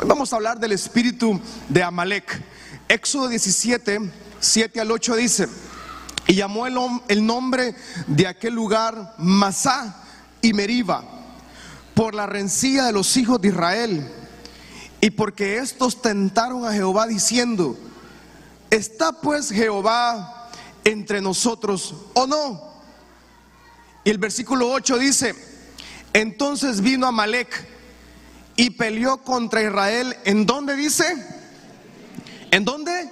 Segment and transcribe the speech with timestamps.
[0.00, 1.38] Hoy vamos a hablar del espíritu
[1.68, 2.42] de Amalek.
[2.88, 5.46] Éxodo 17, 7 al 8 dice,
[6.26, 6.74] y llamó el,
[7.08, 7.74] el nombre
[8.06, 10.02] de aquel lugar Masá
[10.40, 11.04] y Meriba,
[11.92, 14.10] por la rencilla de los hijos de Israel,
[15.02, 17.76] y porque estos tentaron a Jehová diciendo,
[18.70, 20.48] ¿está pues Jehová
[20.84, 22.72] entre nosotros o no?
[24.04, 25.34] Y el versículo 8 dice,
[26.14, 27.79] entonces vino Amalek
[28.60, 30.14] y peleó contra Israel.
[30.26, 31.06] ¿En dónde dice?
[32.50, 33.10] ¿En dónde?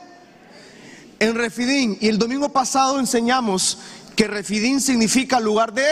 [1.20, 1.96] En Refidín.
[2.02, 3.78] Y el domingo pasado enseñamos
[4.14, 5.86] que Refidín significa lugar de,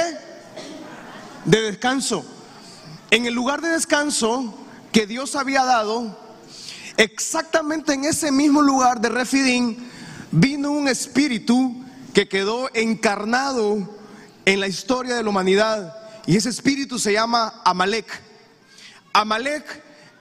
[1.46, 2.22] de descanso.
[3.10, 4.54] En el lugar de descanso
[4.92, 6.14] que Dios había dado,
[6.98, 9.88] exactamente en ese mismo lugar de Refidín,
[10.32, 11.82] vino un espíritu
[12.12, 13.88] que quedó encarnado
[14.44, 15.96] en la historia de la humanidad.
[16.26, 18.25] Y ese espíritu se llama Amalek.
[19.16, 19.64] Amalek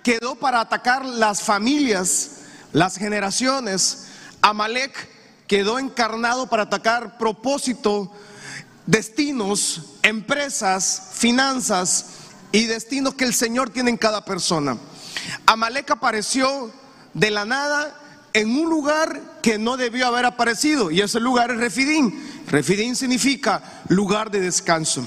[0.03, 4.05] quedó para atacar las familias, las generaciones.
[4.41, 5.09] Amalek
[5.47, 8.09] quedó encarnado para atacar propósito,
[8.85, 12.05] destinos, empresas, finanzas
[12.53, 14.77] y destinos que el Señor tiene en cada persona.
[15.45, 16.71] Amalek apareció
[17.13, 17.99] de la nada
[18.31, 22.43] en un lugar que no debió haber aparecido y ese lugar es Refidín.
[22.47, 25.05] Refidín significa lugar de descanso.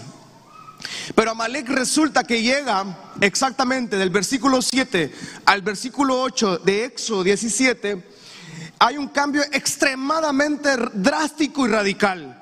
[1.14, 2.84] Pero Amalek resulta que llega
[3.20, 5.12] exactamente del versículo 7
[5.44, 8.02] al versículo 8 de Éxodo 17.
[8.78, 12.40] Hay un cambio extremadamente drástico y radical.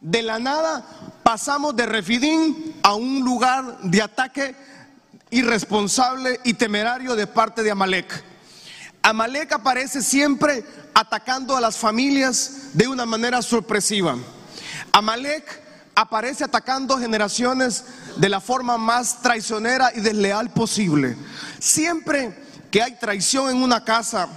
[0.00, 0.84] De la nada
[1.22, 4.54] pasamos de Refidín a un lugar de ataque
[5.30, 8.24] irresponsable y temerario de parte de Amalek.
[9.02, 14.16] Amalek aparece siempre atacando a las familias de una manera sorpresiva.
[14.92, 15.65] Amalek
[15.96, 17.84] aparece atacando generaciones
[18.16, 21.16] de la forma más traicionera y desleal posible.
[21.58, 22.36] Siempre
[22.70, 24.28] que hay traición en una casa,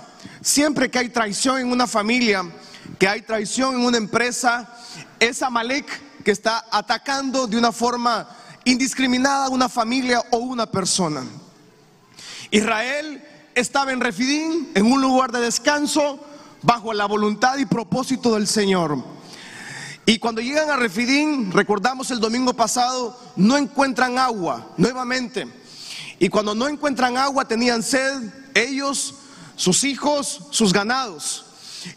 [0.41, 2.49] siempre que hay traición en una familia,
[2.97, 4.73] que hay traición en una empresa,
[5.19, 8.29] es Amalek que está atacando de una forma
[8.63, 11.23] indiscriminada una familia o una persona.
[12.51, 13.21] Israel
[13.53, 16.25] estaba en Refidín, en un lugar de descanso,
[16.61, 19.18] bajo la voluntad y propósito del Señor.
[20.09, 25.47] Y cuando llegan a Refidín, recordamos el domingo pasado, no encuentran agua nuevamente.
[26.17, 28.23] Y cuando no encuentran agua, tenían sed
[28.55, 29.13] ellos,
[29.55, 31.45] sus hijos, sus ganados.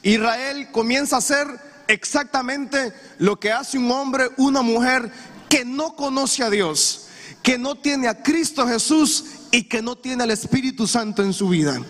[0.02, 1.46] Israel comienza a hacer
[1.88, 5.10] exactamente lo que hace un hombre, una mujer
[5.48, 7.06] que no conoce a Dios,
[7.42, 11.48] que no tiene a Cristo Jesús y que no tiene al Espíritu Santo en su
[11.48, 11.80] vida.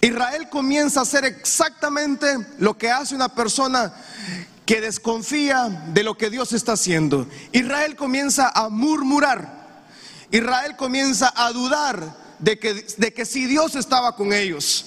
[0.00, 2.26] Israel comienza a hacer exactamente
[2.58, 3.92] lo que hace una persona
[4.66, 7.28] que desconfía de lo que Dios está haciendo.
[7.52, 9.64] Israel comienza a murmurar.
[10.32, 14.86] Israel comienza a dudar de que, de que si Dios estaba con ellos.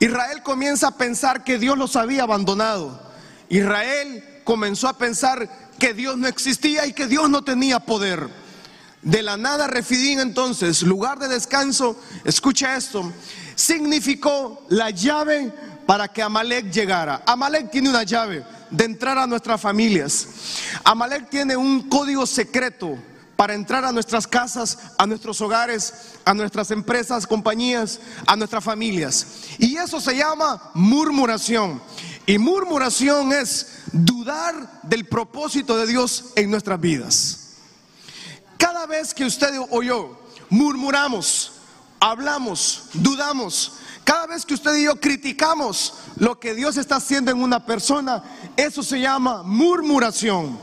[0.00, 3.00] Israel comienza a pensar que Dios los había abandonado.
[3.48, 8.28] Israel comenzó a pensar que Dios no existía y que Dios no tenía poder.
[9.02, 13.12] De la nada Refidín entonces, lugar de descanso, escucha esto,
[13.54, 15.52] significó la llave
[15.86, 17.22] para que Amalek llegara.
[17.24, 20.28] Amalek tiene una llave de entrar a nuestras familias.
[20.84, 22.98] Amalek tiene un código secreto
[23.40, 25.94] para entrar a nuestras casas, a nuestros hogares,
[26.26, 29.26] a nuestras empresas, compañías, a nuestras familias.
[29.58, 31.80] Y eso se llama murmuración.
[32.26, 37.56] Y murmuración es dudar del propósito de Dios en nuestras vidas.
[38.58, 40.20] Cada vez que usted o yo
[40.50, 41.52] murmuramos,
[41.98, 43.72] hablamos, dudamos,
[44.04, 48.22] cada vez que usted y yo criticamos lo que Dios está haciendo en una persona,
[48.56, 50.58] eso se llama murmuración.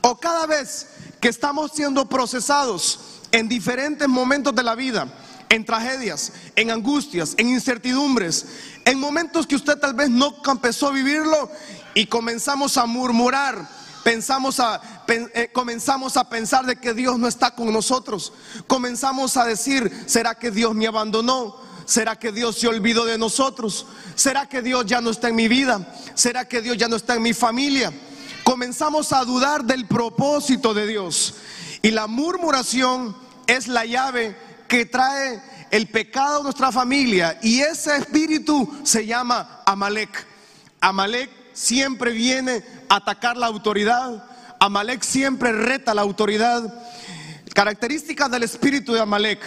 [0.00, 0.88] O cada vez
[1.20, 3.00] que estamos siendo procesados
[3.32, 5.08] en diferentes momentos de la vida,
[5.48, 8.46] en tragedias, en angustias, en incertidumbres,
[8.84, 11.50] en momentos que usted tal vez no empezó a vivirlo
[11.94, 13.68] y comenzamos a murmurar,
[14.04, 18.32] pensamos a, eh, comenzamos a pensar de que Dios no está con nosotros,
[18.66, 21.67] comenzamos a decir, ¿será que Dios me abandonó?
[21.88, 23.86] ¿Será que Dios se olvidó de nosotros?
[24.14, 25.90] ¿Será que Dios ya no está en mi vida?
[26.12, 27.90] ¿Será que Dios ya no está en mi familia?
[28.44, 31.36] Comenzamos a dudar del propósito de Dios.
[31.80, 33.16] Y la murmuración
[33.46, 34.36] es la llave
[34.68, 37.38] que trae el pecado a nuestra familia.
[37.42, 40.26] Y ese espíritu se llama Amalek.
[40.82, 44.26] Amalek siempre viene a atacar la autoridad.
[44.60, 46.84] Amalek siempre reta la autoridad.
[47.54, 49.40] Características del espíritu de Amalek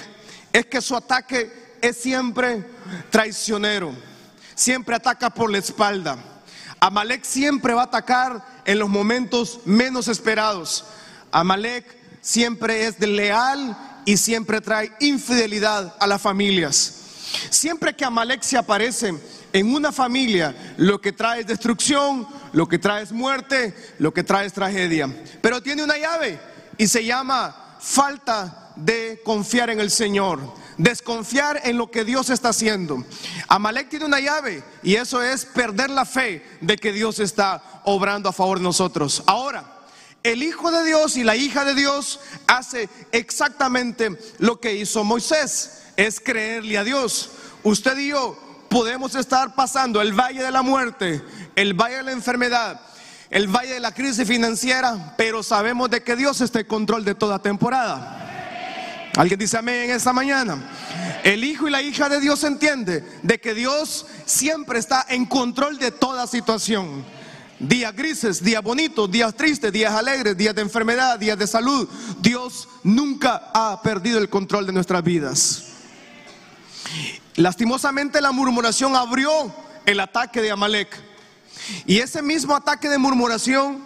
[0.52, 2.66] es que su ataque es siempre
[3.10, 3.94] traicionero,
[4.56, 6.18] siempre ataca por la espalda.
[6.80, 10.86] Amalek siempre va a atacar en los momentos menos esperados.
[11.32, 11.86] Amalek
[12.22, 16.96] siempre es leal y siempre trae infidelidad a las familias.
[17.50, 19.14] Siempre que Amalek se aparece
[19.54, 24.24] en una familia, lo que trae es destrucción, lo que trae es muerte, lo que
[24.24, 25.10] trae es tragedia.
[25.42, 26.40] Pero tiene una llave
[26.78, 30.40] y se llama falta de confiar en el Señor,
[30.82, 33.04] desconfiar en lo que Dios está haciendo.
[33.48, 38.30] Amalek tiene una llave y eso es perder la fe de que Dios está obrando
[38.30, 39.24] a favor de nosotros.
[39.28, 39.64] Ahora,
[40.24, 45.84] el Hijo de Dios y la hija de Dios hace exactamente lo que hizo Moisés,
[45.98, 47.32] es creerle a Dios.
[47.64, 48.38] Usted y yo
[48.70, 51.22] podemos estar pasando el valle de la muerte,
[51.56, 52.82] el valle de la enfermedad,
[53.30, 57.16] el valle de la crisis financiera, pero sabemos de que Dios está en control de
[57.16, 58.21] toda temporada.
[59.18, 60.58] Alguien dice amén en esta mañana.
[61.24, 65.78] El hijo y la hija de Dios entiende de que Dios siempre está en control
[65.78, 67.04] de toda situación.
[67.60, 71.88] Días grises, días bonitos, días tristes, días alegres, días de enfermedad, días de salud.
[72.20, 75.66] Dios nunca ha perdido el control de nuestras vidas.
[77.36, 79.54] Lastimosamente la murmuración abrió
[79.86, 80.98] el ataque de Amalek.
[81.86, 83.84] Y ese mismo ataque de murmuración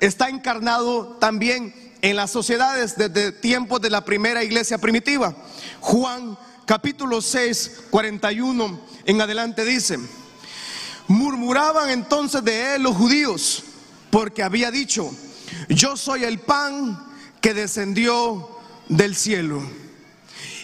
[0.00, 5.34] está encarnado también en las sociedades desde tiempos de la primera iglesia primitiva.
[5.80, 9.98] Juan capítulo 6, 41 en adelante dice.
[11.08, 13.62] Murmuraban entonces de él los judíos,
[14.10, 15.10] porque había dicho,
[15.68, 16.98] yo soy el pan
[17.40, 18.50] que descendió
[18.88, 19.62] del cielo.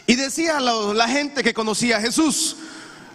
[0.06, 2.56] Y decía la, gente que conocía a Jesús,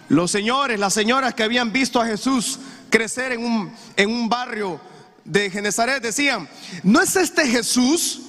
[0.08, 4.80] los señores, las señoras que habían visto a Jesús crecer en un, en un barrio
[5.28, 6.48] de Genezaret, decían,
[6.82, 8.20] ¿no es este Jesús,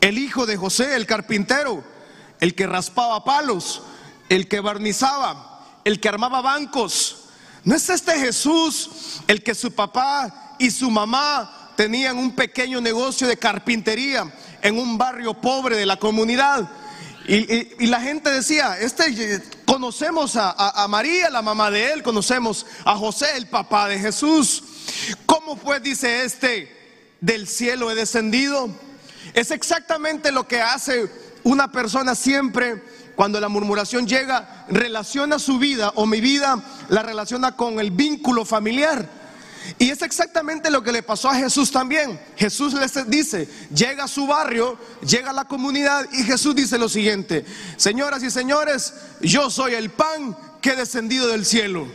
[0.00, 1.84] el hijo de José, el carpintero,
[2.40, 3.82] el que raspaba palos,
[4.28, 7.28] el que barnizaba, el que armaba bancos?
[7.64, 8.90] ¿No es este Jesús
[9.28, 14.98] el que su papá y su mamá tenían un pequeño negocio de carpintería en un
[14.98, 16.68] barrio pobre de la comunidad?
[17.28, 23.26] Y, la gente decía, este, conocemos a, María, la mamá de él, conocemos a José,
[23.36, 24.64] el papá de Jesús.
[25.26, 26.74] ¿Cómo pues dice este,
[27.20, 28.68] del cielo he descendido?
[29.34, 31.10] Es exactamente lo que hace
[31.42, 32.82] una persona siempre
[33.16, 38.44] cuando la murmuración llega, relaciona su vida o mi vida, la relaciona con el vínculo
[38.44, 39.08] familiar.
[39.76, 42.18] Y es exactamente lo que le pasó a Jesús también.
[42.36, 46.88] Jesús les dice, llega a su barrio, llega a la comunidad y Jesús dice lo
[46.88, 47.44] siguiente,
[47.76, 51.88] señoras y señores, yo soy el pan que he descendido del cielo.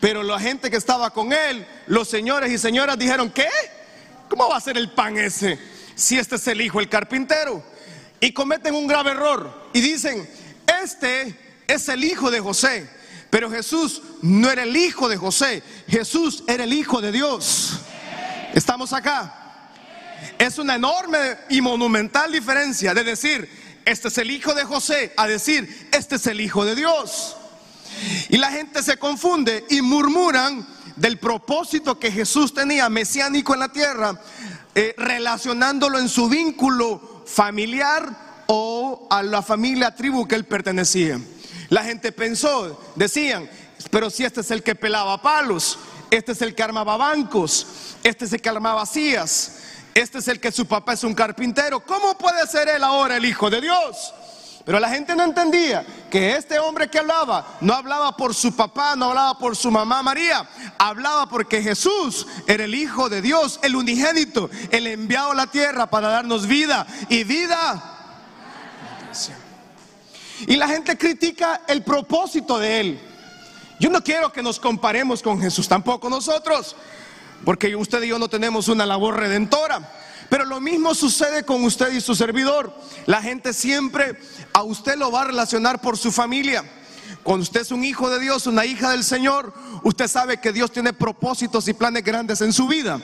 [0.00, 3.48] Pero la gente que estaba con él, los señores y señoras dijeron, ¿qué?
[4.28, 5.58] ¿Cómo va a ser el pan ese?
[5.94, 7.62] Si este es el hijo, el carpintero.
[8.18, 10.28] Y cometen un grave error y dicen,
[10.82, 11.34] este
[11.66, 12.88] es el hijo de José.
[13.28, 17.78] Pero Jesús no era el hijo de José, Jesús era el hijo de Dios.
[18.54, 19.36] Estamos acá.
[20.38, 23.48] Es una enorme y monumental diferencia de decir,
[23.84, 27.36] este es el hijo de José, a decir, este es el hijo de Dios.
[28.28, 30.66] Y la gente se confunde y murmuran
[30.96, 34.20] del propósito que Jesús tenía mesiánico en la tierra,
[34.74, 41.20] eh, relacionándolo en su vínculo familiar o a la familia tribu que él pertenecía.
[41.68, 43.48] La gente pensó, decían,
[43.90, 45.78] pero si este es el que pelaba palos,
[46.10, 47.66] este es el que armaba bancos,
[48.02, 49.58] este es el que armaba sillas,
[49.94, 53.24] este es el que su papá es un carpintero, ¿cómo puede ser él ahora el
[53.24, 54.12] hijo de Dios?
[54.64, 58.94] Pero la gente no entendía que este hombre que hablaba no hablaba por su papá,
[58.94, 60.48] no hablaba por su mamá María,
[60.78, 65.88] hablaba porque Jesús era el Hijo de Dios, el unigénito, el enviado a la tierra
[65.88, 67.96] para darnos vida y vida
[70.46, 73.00] y la gente critica el propósito de Él.
[73.78, 76.76] Yo no quiero que nos comparemos con Jesús, tampoco nosotros,
[77.44, 79.80] porque usted y yo no tenemos una labor redentora.
[80.30, 82.72] Pero lo mismo sucede con usted y su servidor.
[83.06, 84.16] La gente siempre
[84.54, 86.64] a usted lo va a relacionar por su familia.
[87.22, 90.72] Cuando usted es un hijo de Dios, una hija del Señor, usted sabe que Dios
[90.72, 93.00] tiene propósitos y planes grandes en su vida.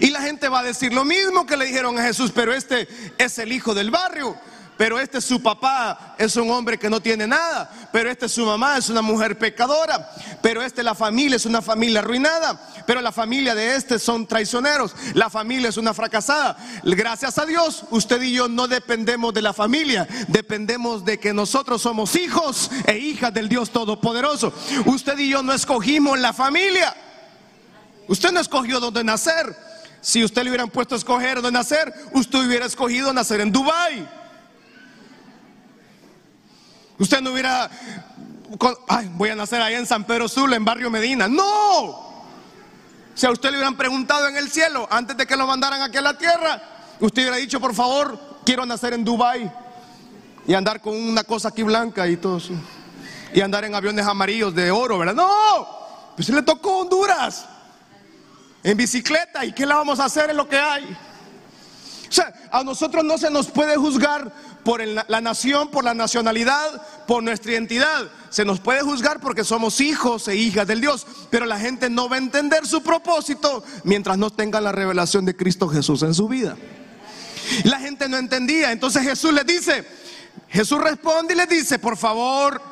[0.00, 2.88] Y la gente va a decir lo mismo que le dijeron a Jesús, pero este
[3.18, 4.36] es el hijo del barrio
[4.76, 8.76] pero este su papá es un hombre que no tiene nada, pero este su mamá
[8.76, 10.10] es una mujer pecadora,
[10.42, 14.94] pero este la familia es una familia arruinada, pero la familia de este son traicioneros,
[15.14, 16.56] la familia es una fracasada.
[16.82, 21.82] Gracias a Dios, usted y yo no dependemos de la familia, dependemos de que nosotros
[21.82, 24.52] somos hijos e hijas del Dios Todopoderoso.
[24.86, 26.94] Usted y yo no escogimos la familia,
[28.08, 29.56] usted no escogió dónde nacer.
[30.00, 34.06] Si usted le hubieran puesto a escoger dónde nacer, usted hubiera escogido nacer en Dubái.
[36.98, 37.70] Usted no hubiera,
[38.88, 41.28] ay, voy a nacer ahí en San Pedro Sula, en Barrio Medina.
[41.28, 42.14] No.
[43.14, 45.96] Si a usted le hubieran preguntado en el cielo, antes de que lo mandaran aquí
[45.96, 46.60] a la tierra,
[47.00, 49.50] usted hubiera dicho, por favor, quiero nacer en Dubai
[50.46, 52.52] y andar con una cosa aquí blanca y todo eso.
[53.32, 55.14] y andar en aviones amarillos de oro, ¿verdad?
[55.14, 55.68] No,
[56.14, 57.46] pues le tocó Honduras
[58.62, 60.96] en bicicleta y ¿qué le vamos a hacer en lo que hay?
[62.14, 67.24] Sea, a nosotros no se nos puede juzgar por la nación, por la nacionalidad, por
[67.24, 68.08] nuestra identidad.
[68.30, 72.08] Se nos puede juzgar porque somos hijos e hijas del Dios, pero la gente no
[72.08, 76.28] va a entender su propósito mientras no tenga la revelación de Cristo Jesús en su
[76.28, 76.56] vida.
[77.64, 79.84] La gente no entendía, entonces Jesús les dice,
[80.50, 82.62] Jesús responde y les dice, por favor,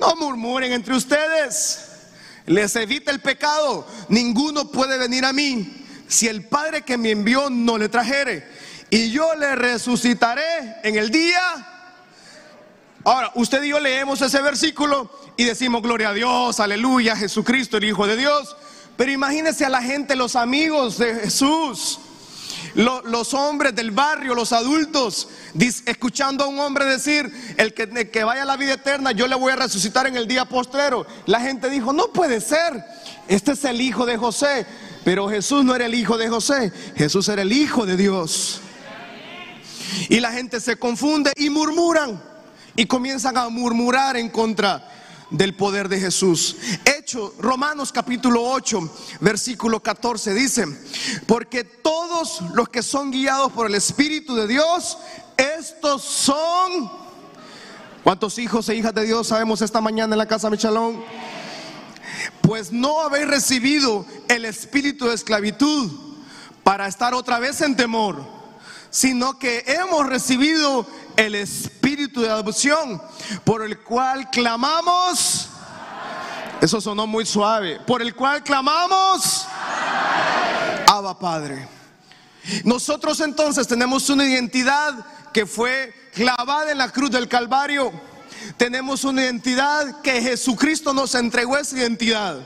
[0.00, 1.90] no murmuren entre ustedes,
[2.46, 5.77] les evita el pecado, ninguno puede venir a mí
[6.08, 8.44] si el Padre que me envió no le trajere
[8.90, 11.40] y yo le resucitaré en el día.
[13.04, 17.84] Ahora, usted y yo leemos ese versículo y decimos, gloria a Dios, aleluya, Jesucristo, el
[17.84, 18.56] Hijo de Dios.
[18.96, 22.00] Pero imagínese a la gente, los amigos de Jesús,
[22.74, 25.28] los, hombres del barrio, los adultos,
[25.86, 29.28] escuchando a un hombre decir, el que, el que vaya a la vida eterna, yo
[29.28, 31.06] le voy a resucitar en el día postrero.
[31.26, 32.84] La gente dijo, no puede ser,
[33.28, 34.66] este es el Hijo de José.
[35.04, 38.60] Pero Jesús no era el Hijo de José, Jesús era el Hijo de Dios.
[40.08, 42.22] Y la gente se confunde y murmuran.
[42.76, 44.88] Y comienzan a murmurar en contra
[45.30, 46.56] del poder de Jesús.
[46.84, 50.64] Hecho, Romanos capítulo 8, versículo 14 dice,
[51.26, 54.98] porque todos los que son guiados por el Espíritu de Dios,
[55.36, 57.08] estos son...
[58.04, 61.02] ¿Cuántos hijos e hijas de Dios sabemos esta mañana en la casa Michalón?
[62.40, 65.90] Pues no habéis recibido el espíritu de esclavitud
[66.62, 68.38] para estar otra vez en temor
[68.90, 70.86] sino que hemos recibido
[71.16, 73.02] el espíritu de adopción,
[73.44, 75.48] por el cual clamamos.
[76.60, 77.80] Eso sonó muy suave.
[77.86, 79.46] Por el cual clamamos.
[80.86, 81.68] Abba Padre.
[82.64, 87.92] Nosotros entonces tenemos una identidad que fue clavada en la cruz del Calvario.
[88.58, 92.40] Tenemos una identidad que Jesucristo nos entregó esa identidad.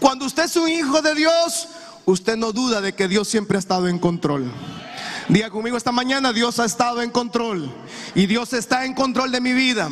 [0.00, 1.68] Cuando usted es un hijo de Dios,
[2.04, 4.50] usted no duda de que Dios siempre ha estado en control.
[5.28, 7.72] Diga conmigo esta mañana, Dios ha estado en control
[8.16, 9.88] y Dios está en control de mi vida.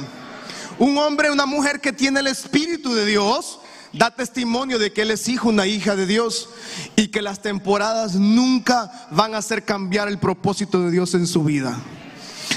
[0.78, 3.60] Un hombre, una mujer que tiene el Espíritu de Dios,
[3.92, 6.48] da testimonio de que él es hijo, una hija de Dios
[6.96, 11.44] y que las temporadas nunca van a hacer cambiar el propósito de Dios en su
[11.44, 11.78] vida.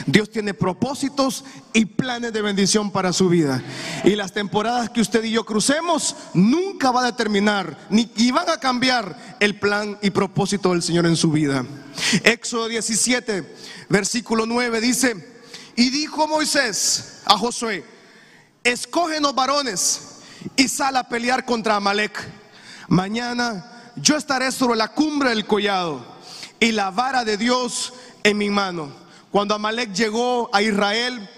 [0.08, 3.62] Dios tiene propósitos y planes de bendición para su vida.
[4.06, 8.58] Y las temporadas que usted y yo crucemos nunca va a determinar ni van a
[8.58, 11.66] cambiar el plan y propósito del Señor en su vida.
[12.24, 13.56] Éxodo 17,
[13.90, 15.42] versículo 9 dice,
[15.76, 17.84] y dijo Moisés a Josué,
[18.64, 20.20] escógenos varones
[20.56, 22.18] y sal a pelear contra Amalek.
[22.88, 26.06] Mañana yo estaré sobre la cumbre del collado
[26.62, 27.92] y la vara de Dios
[28.24, 29.07] en mi mano
[29.38, 31.30] cuando Amalek llegó a Israel,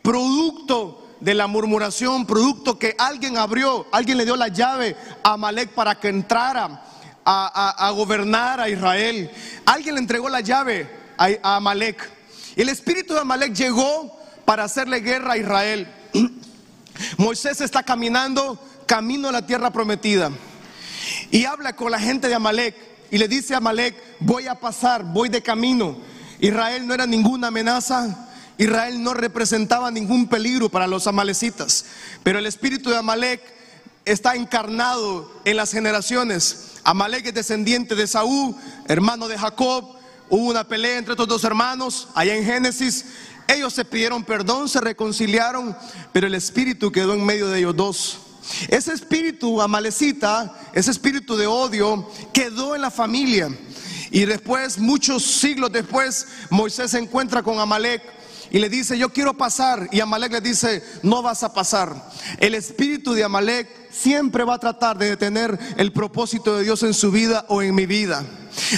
[0.00, 5.70] producto de la murmuración, producto que alguien abrió, alguien le dio la llave a Amalek
[5.70, 6.84] para que entrara
[7.24, 9.28] a, gobernar a Israel.
[9.66, 12.08] Alguien le entregó la llave a, a Amalek.
[12.54, 15.92] El espíritu de Amalek llegó para hacerle guerra a Israel.
[17.16, 20.30] Moisés está caminando camino a la tierra prometida
[21.32, 22.76] y habla con la gente de Amalek
[23.10, 25.96] y le dice a Amalek, voy a pasar, voy de camino.
[26.40, 28.28] Israel no era ninguna amenaza,
[28.58, 31.84] Israel no representaba ningún peligro para los amalecitas,
[32.22, 33.40] pero el espíritu de Amalek
[34.04, 36.72] está encarnado en las generaciones.
[36.84, 38.54] Amalek es descendiente de Saúl,
[38.86, 39.96] hermano de Jacob.
[40.30, 43.04] Hubo una pelea entre estos dos hermanos allá en Génesis.
[43.46, 45.76] Ellos se pidieron perdón, se reconciliaron,
[46.12, 48.18] pero el espíritu quedó en medio de ellos dos.
[48.68, 53.50] Ese espíritu amalecita, ese espíritu de odio, quedó en la familia.
[54.10, 58.02] Y después, muchos siglos después, Moisés se encuentra con Amalek
[58.50, 59.88] y le dice, yo quiero pasar.
[59.92, 62.10] Y Amalek le dice, no vas a pasar.
[62.38, 66.94] El espíritu de Amalek siempre va a tratar de detener el propósito de Dios en
[66.94, 68.24] su vida o en mi vida.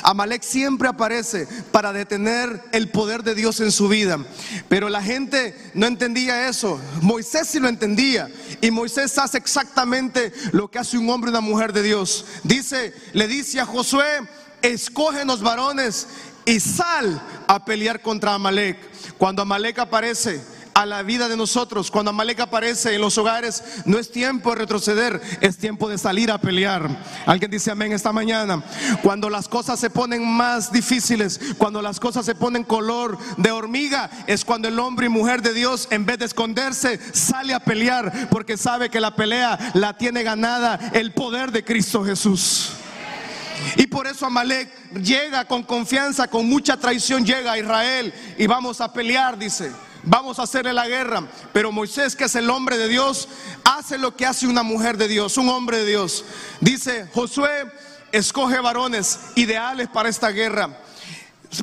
[0.03, 4.19] Amalek siempre aparece para detener el poder de Dios en su vida.
[4.69, 6.81] Pero la gente no entendía eso.
[7.01, 8.29] Moisés sí lo entendía.
[8.61, 12.27] Y Moisés hace exactamente lo que hace un hombre y una mujer de Dios.
[12.45, 14.05] Dice, le dice a Josué,
[14.63, 16.09] escógenos varones
[16.45, 18.79] y sal a pelear contra Amalek.
[19.19, 20.41] Cuando Amalek aparece
[20.75, 24.57] a la vida de nosotros, cuando Amalek aparece en los hogares, no es tiempo de
[24.57, 26.89] retroceder, es tiempo de salir a pelear.
[27.27, 28.63] Alguien dice amén esta mañana.
[29.03, 34.11] Cuando las cosas se ponen más difíciles, cuando las cosas se ponen color de hormiga,
[34.27, 38.29] es cuando el hombre y mujer de Dios, en vez de esconderse, sale a pelear
[38.31, 42.73] porque sabe que la pelea la tiene ganada el poder de Cristo Jesús.
[43.77, 48.81] Y por eso Amalek llega con confianza, con mucha traición, llega a Israel y vamos
[48.81, 49.73] a pelear, dice.
[50.03, 51.27] vamos a hacerle la guerra.
[51.53, 53.29] Pero Moisés, que es el hombre de Dios,
[53.65, 56.25] hace lo que hace una mujer de Dios, un hombre de Dios.
[56.61, 57.71] Dice, Josué
[58.13, 60.79] escoge varones ideales para esta guerra.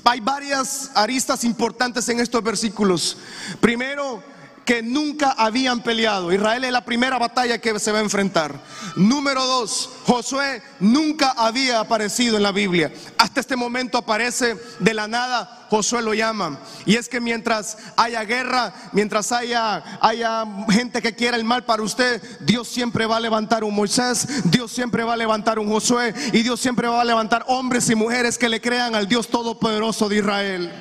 [0.04, 3.18] Hay varias aristas importantes en estos versículos.
[3.60, 4.22] Primero,
[4.68, 6.34] que nunca habían peleado.
[6.34, 8.60] Israel es la primera batalla que se va a enfrentar.
[8.98, 12.92] Número dos, Josué nunca había aparecido en la Biblia.
[13.18, 16.60] Hasta este momento aparece de la nada, Josué lo llama.
[16.86, 21.82] Y es que mientras haya guerra, mientras haya, haya gente que quiera el mal para
[21.82, 26.14] usted, Dios siempre va a levantar un Moisés, Dios siempre va a levantar un Josué
[26.34, 30.10] y Dios siempre va a levantar hombres y mujeres que le crean al Dios Todopoderoso
[30.10, 30.74] de Israel.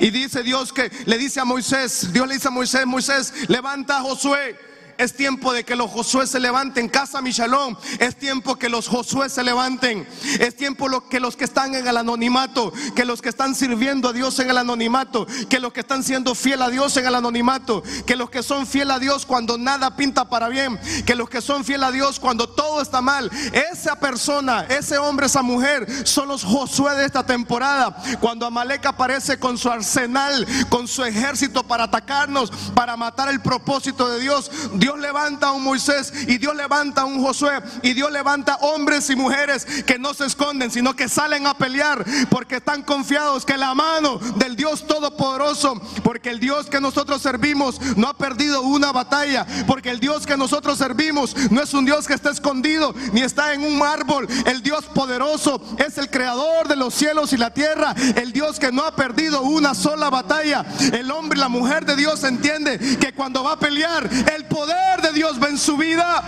[0.00, 3.98] Y dice Dios que le dice a Moisés, Dios le dice a Moisés, Moisés, levanta
[3.98, 4.71] a Josué
[5.02, 6.88] es tiempo de que los Josué se levanten.
[6.88, 7.76] Casa Michalón.
[7.98, 10.06] Es tiempo que los Josué se levanten.
[10.38, 14.12] Es tiempo que los que están en el anonimato, que los que están sirviendo a
[14.12, 17.82] Dios en el anonimato, que los que están siendo fiel a Dios en el anonimato,
[18.06, 21.40] que los que son fiel a Dios cuando nada pinta para bien, que los que
[21.40, 23.30] son fiel a Dios cuando todo está mal.
[23.72, 27.96] Esa persona, ese hombre, esa mujer son los Josué de esta temporada.
[28.20, 34.08] Cuando Amalek aparece con su arsenal, con su ejército para atacarnos, para matar el propósito
[34.08, 34.50] de Dios.
[34.74, 39.08] Dios levanta a un Moisés y Dios levanta a un Josué y Dios levanta hombres
[39.10, 43.56] y mujeres que no se esconden, sino que salen a pelear porque están confiados que
[43.56, 48.92] la mano del Dios Todopoderoso, porque el Dios que nosotros servimos no ha perdido una
[48.92, 53.22] batalla, porque el Dios que nosotros servimos no es un Dios que está escondido ni
[53.22, 57.52] está en un árbol, el Dios poderoso es el creador de los cielos y la
[57.52, 60.64] tierra, el Dios que no ha perdido una sola batalla.
[60.92, 64.81] El hombre y la mujer de Dios entiende que cuando va a pelear, el poder
[65.02, 66.22] de Dios va en su vida.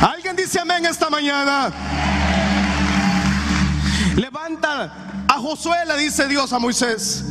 [0.00, 1.72] Alguien dice amén esta mañana.
[4.16, 7.24] Levanta a Josué, le dice Dios a Moisés.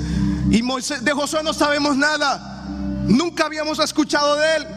[0.49, 2.65] Y Moisés, de Josué no sabemos nada.
[3.05, 4.67] Nunca habíamos escuchado de él.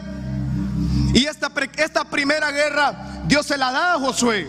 [1.13, 4.47] Y esta, esta primera guerra, Dios se la da a Josué.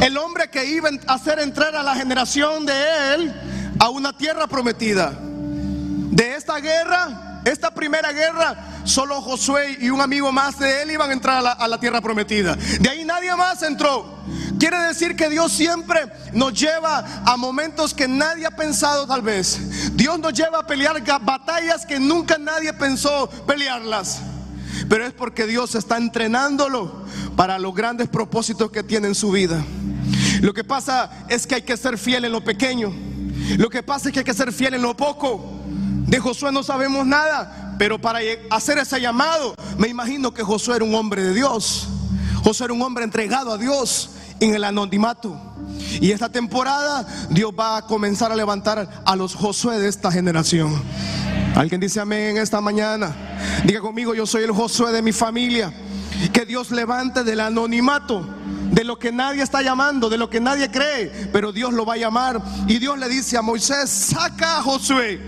[0.00, 3.32] El hombre que iba a hacer entrar a la generación de él
[3.78, 5.12] a una tierra prometida.
[5.18, 11.10] De esta guerra, esta primera guerra, Solo Josué y un amigo más de él iban
[11.10, 12.56] a entrar a la, tierra prometida.
[12.80, 14.22] De ahí nadie más entró.
[14.58, 16.00] Quiere decir que Dios siempre
[16.32, 19.96] nos lleva a momentos que nadie ha pensado tal vez.
[19.96, 24.20] Dios nos lleva a pelear batallas que nunca nadie pensó pelearlas.
[24.88, 29.62] Pero es porque Dios está entrenándolo para los grandes propósitos que tiene en su vida.
[30.40, 32.92] Lo que pasa es que hay que ser fiel en lo pequeño.
[33.58, 35.61] Lo que pasa es que hay que ser fiel en lo poco.
[36.06, 40.84] De Josué no sabemos nada, pero para hacer ese llamado, me imagino que Josué era
[40.84, 41.88] un hombre de Dios.
[42.44, 44.10] Josué era un hombre entregado a Dios
[44.40, 45.40] en el anonimato.
[46.00, 50.82] Y esta temporada Dios va a comenzar a levantar a los Josué de esta generación.
[51.54, 53.14] Alguien dice amén en esta mañana.
[53.64, 55.72] Diga conmigo, yo soy el Josué de mi familia.
[56.32, 58.26] Que Dios levante del anonimato,
[58.70, 61.94] de lo que nadie está llamando, de lo que nadie cree, pero Dios lo va
[61.94, 62.40] a llamar.
[62.68, 65.20] Y Dios le dice a Moisés, saca a Josué,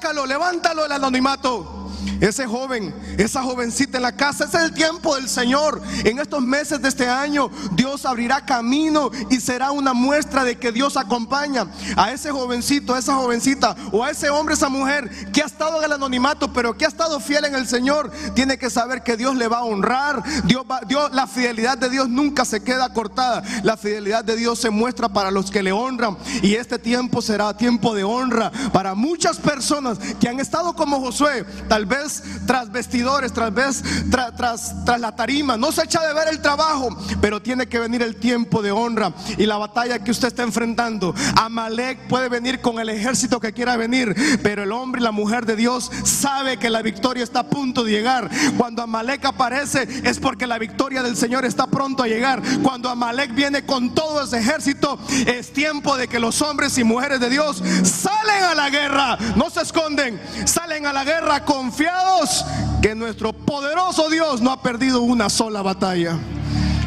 [0.00, 1.90] sácalo, levántalo del anonimato.
[2.20, 5.80] Ese joven, esa jovencita en la casa, ese es el tiempo del Señor.
[6.04, 10.70] En estos meses de este año, Dios abrirá camino y será una muestra de que
[10.70, 15.42] Dios acompaña a ese jovencito, a esa jovencita o a ese hombre, esa mujer que
[15.42, 18.10] ha estado en el anonimato, pero que ha estado fiel en el Señor.
[18.34, 20.22] Tiene que saber que Dios le va a honrar.
[20.44, 20.66] Dios,
[21.12, 23.42] la fidelidad de Dios nunca se queda cortada.
[23.62, 26.18] La fidelidad de Dios se muestra para los que le honran.
[26.42, 31.46] Y este tiempo será tiempo de honra para muchas personas que han estado como Josué,
[31.68, 32.09] tal vez
[32.46, 35.56] tras vestidores, tras, vez, tras, la tarima.
[35.56, 39.12] No se echa de ver el trabajo, pero tiene que venir el tiempo de honra
[39.38, 41.14] y la batalla que usted está enfrentando.
[41.36, 45.46] Amalek puede venir con el ejército que quiera venir, pero el hombre y la mujer
[45.46, 48.30] de Dios sabe que la victoria está a punto de llegar.
[48.56, 52.42] Cuando Amalek aparece es porque la victoria del Señor está pronto a llegar.
[52.62, 57.20] Cuando Amalek viene con todo ese ejército, es tiempo de que los hombres y mujeres
[57.20, 61.99] de Dios salen a la guerra, no se esconden, salen a la guerra confiados
[62.82, 66.18] que nuestro poderoso Dios no ha perdido una sola batalla.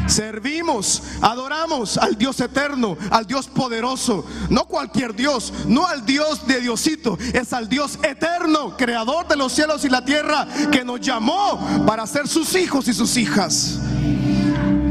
[0.06, 6.60] Servimos, adoramos al Dios eterno, al Dios poderoso, no cualquier Dios, no al Dios de
[6.60, 11.84] Diosito, es al Dios eterno, creador de los cielos y la tierra, que nos llamó
[11.86, 13.78] para ser sus hijos y sus hijas.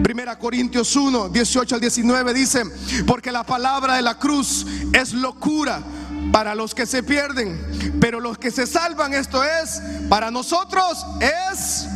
[0.04, 2.64] Primera Corintios 1, 18 al 19 dice,
[3.06, 5.84] porque la palabra de la cruz es locura
[6.32, 11.88] para los que se pierden, pero los que se salvan, esto es, para nosotros es,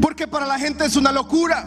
[0.00, 1.64] porque para la gente es una locura,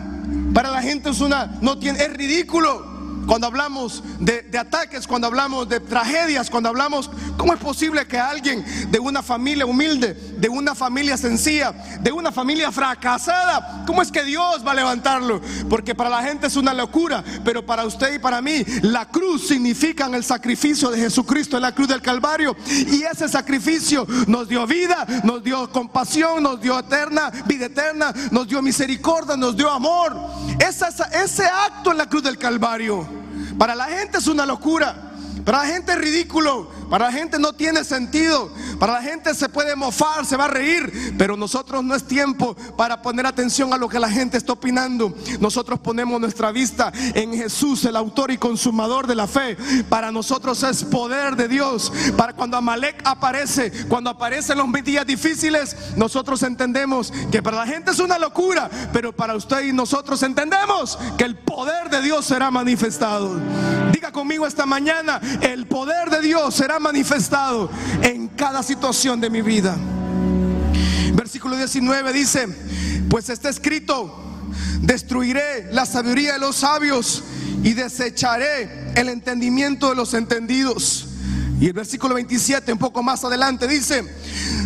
[0.54, 2.91] para la gente es una, no tiene, es ridículo.
[3.28, 8.64] Cuando hablamos de, ataques, cuando hablamos de tragedias, cuando hablamos, ¿cómo es posible que alguien
[8.92, 14.24] de una familia humilde, de una familia sencilla, de una familia fracasada, ¿cómo es que
[14.24, 15.42] Dios va a levantarlo?
[15.70, 19.48] Porque para la gente es una locura, pero para usted y para mí, la cruz
[19.48, 22.56] significa el sacrificio de Jesucristo en la cruz del Calvario.
[22.68, 28.48] Y ese sacrificio nos dio vida, nos dio compasión, nos dio eterna, vida eterna, nos
[28.48, 30.16] dio misericordia, nos dio amor.
[30.60, 33.08] Ese acto en la cruz del Calvario,
[33.62, 35.11] para la gente es una locura.
[35.46, 39.50] Para la gente es ridículo, para la gente no tiene sentido, para la gente se
[39.50, 43.78] puede mofar, se va a reír, pero nosotros no es tiempo para poner atención a
[43.78, 45.14] lo que la gente está opinando.
[45.40, 49.58] Nosotros ponemos nuestra vista en Jesús, el autor y consumador de la fe.
[49.90, 51.92] Para nosotros es poder de Dios.
[52.18, 57.92] Para cuando Amalek aparece, cuando aparecen los días difíciles, nosotros entendemos que para la gente
[57.92, 62.52] es una locura, pero para usted y nosotros entendemos que el poder de Dios será
[62.52, 63.40] manifestado.
[63.92, 67.70] Diga conmigo esta mañana, el poder de Dios será manifestado
[68.02, 69.78] en cada situación de mi vida.
[71.14, 72.48] Versículo 19 dice,
[73.10, 74.14] pues está escrito,
[74.82, 77.24] destruiré la sabiduría de los sabios
[77.64, 81.08] y desecharé el entendimiento de los entendidos.
[81.60, 84.04] Y el versículo 27, un poco más adelante, dice,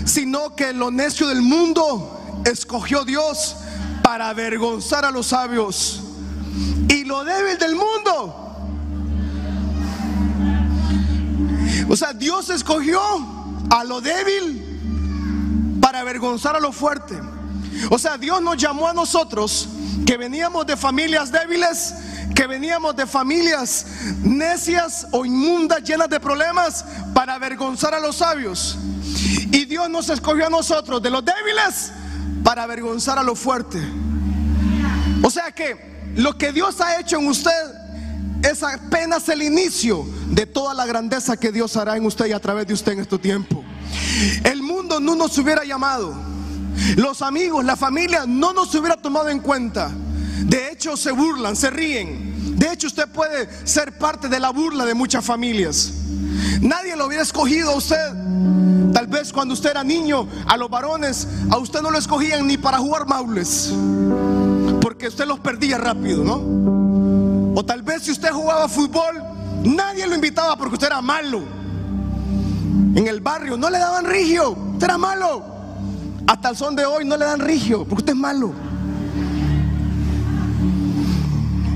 [0.05, 3.55] sino que lo necio del mundo escogió Dios
[4.01, 6.01] para avergonzar a los sabios.
[6.87, 8.44] Y lo débil del mundo
[11.87, 12.99] O sea, Dios escogió
[13.69, 17.15] a lo débil para avergonzar a lo fuerte.
[17.89, 19.69] O sea, Dios nos llamó a nosotros
[20.05, 21.93] que veníamos de familias débiles,
[22.33, 23.85] que veníamos de familias
[24.23, 28.77] necias o inmundas, llenas de problemas, para avergonzar a los sabios.
[29.51, 31.91] Y Dios nos escogió a nosotros de los débiles
[32.43, 33.81] para avergonzar a lo fuerte.
[35.21, 37.84] O sea que lo que Dios ha hecho en usted
[38.45, 42.39] es apenas el inicio de toda la grandeza que Dios hará en usted y a
[42.39, 43.63] través de usted en este tiempo.
[44.43, 46.13] El mundo no nos hubiera llamado.
[46.95, 49.91] Los amigos, la familia no nos hubiera tomado en cuenta.
[50.43, 52.57] De hecho, se burlan, se ríen.
[52.57, 55.91] De hecho, usted puede ser parte de la burla de muchas familias.
[56.61, 58.13] Nadie lo hubiera escogido a usted.
[58.93, 62.57] Tal vez cuando usted era niño, a los varones, a usted no lo escogían ni
[62.57, 63.73] para jugar maules.
[64.81, 66.74] Porque usted los perdía rápido, ¿no?
[67.55, 69.23] O tal vez si usted jugaba fútbol,
[69.63, 71.41] nadie lo invitaba porque usted era malo.
[72.93, 75.41] En el barrio no le daban rigio, usted era malo.
[76.27, 78.53] Hasta el son de hoy no le dan rigio porque usted es malo.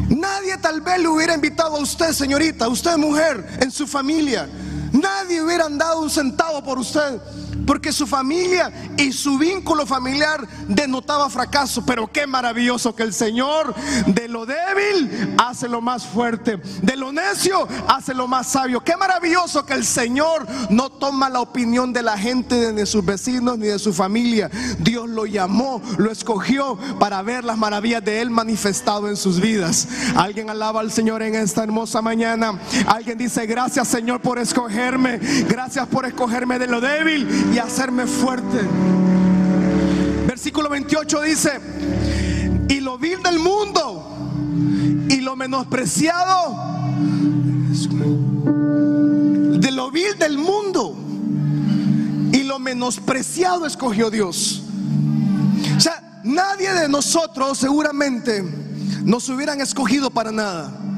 [0.10, 4.50] Nadie tal vez le hubiera invitado a usted, señorita, usted mujer, en su familia.
[4.92, 7.22] Nadie hubiera dado un centavo por usted
[7.70, 11.86] porque su familia y su vínculo familiar denotaba fracaso.
[11.86, 13.76] Pero qué maravilloso que el Señor
[14.08, 18.84] de lo débil hace lo más fuerte, de lo necio hace lo más sabio.
[18.84, 23.06] Qué maravilloso que el Señor no toma la opinión de la gente, ni de sus
[23.06, 24.50] vecinos, ni de su familia.
[24.80, 29.88] Dios lo llamó, lo escogió para ver las maravillas de Él manifestado en sus vidas.
[30.16, 32.60] Alguien alaba al Señor en esta hermosa mañana.
[32.88, 35.20] Alguien dice, gracias Señor por escogerme.
[35.48, 37.28] Gracias por escogerme de lo débil
[37.60, 38.60] hacerme fuerte.
[40.28, 41.52] Versículo 28 dice,
[42.68, 44.06] y lo vil del mundo
[45.10, 46.80] y lo menospreciado
[49.60, 50.96] de lo vil del mundo
[52.32, 54.64] y lo menospreciado escogió Dios.
[55.76, 58.44] O sea, nadie de nosotros seguramente
[59.04, 60.89] nos hubieran escogido para nada.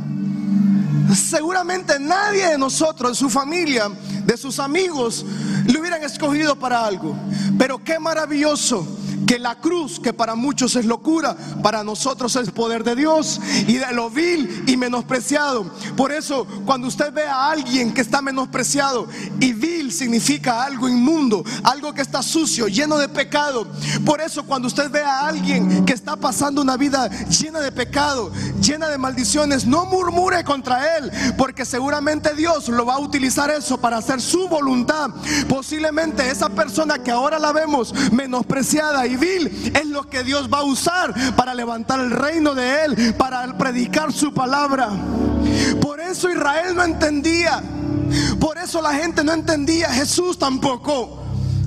[1.16, 3.90] Seguramente nadie de nosotros, su familia,
[4.26, 5.26] de sus amigos,
[5.66, 7.16] le hubieran escogido para algo.
[7.58, 8.88] Pero qué maravilloso
[9.32, 13.76] que la cruz, que para muchos es locura, para nosotros es poder de Dios y
[13.78, 15.72] de lo vil y menospreciado.
[15.96, 19.08] Por eso, cuando usted ve a alguien que está menospreciado
[19.40, 23.72] y vil significa algo inmundo, algo que está sucio, lleno de pecado.
[24.06, 28.34] Por eso, cuando usted ve a alguien que está pasando una vida llena de pecado,
[28.62, 33.80] llena de maldiciones, no murmure contra él, porque seguramente Dios lo va a utilizar eso
[33.80, 35.10] para hacer su voluntad.
[35.48, 40.64] Posiblemente esa persona que ahora la vemos menospreciada y es lo que Dios va a
[40.64, 44.90] usar para levantar el reino de Él, para predicar su palabra.
[45.82, 47.62] Por eso Israel no entendía.
[48.40, 49.90] Por eso la gente no entendía.
[49.90, 51.21] Jesús tampoco.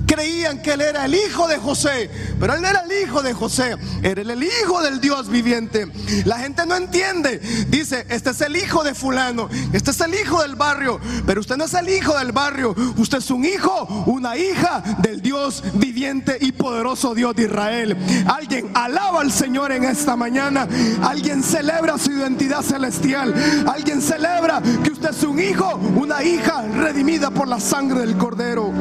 [0.05, 3.33] Creían que él era el hijo de José, pero él no era el hijo de
[3.33, 5.87] José, era el hijo del Dios viviente.
[6.25, 7.39] La gente no entiende,
[7.69, 11.57] dice, este es el hijo de fulano, este es el hijo del barrio, pero usted
[11.57, 16.37] no es el hijo del barrio, usted es un hijo, una hija del Dios viviente
[16.39, 17.97] y poderoso Dios de Israel.
[18.27, 20.67] Alguien alaba al Señor en esta mañana,
[21.01, 23.33] alguien celebra su identidad celestial,
[23.67, 28.73] alguien celebra que usted es un hijo, una hija redimida por la sangre del cordero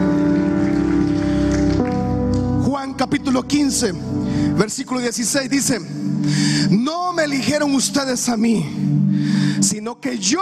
[2.92, 3.94] capítulo 15,
[4.58, 5.80] versículo 16 dice,
[6.70, 8.66] no me eligieron ustedes a mí,
[9.60, 10.40] sino que yo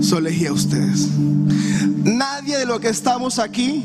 [0.00, 1.08] solo elegí a ustedes.
[2.02, 3.84] Nadie de lo que estamos aquí,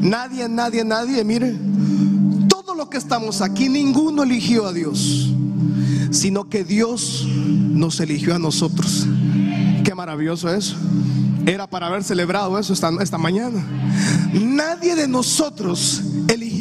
[0.00, 1.56] nadie, nadie, nadie, mire,
[2.48, 5.32] todo lo que estamos aquí, ninguno eligió a Dios,
[6.10, 9.06] sino que Dios nos eligió a nosotros.
[9.84, 10.76] Qué maravilloso eso.
[11.44, 13.64] Era para haber celebrado eso esta, esta mañana.
[14.32, 16.02] Nadie de nosotros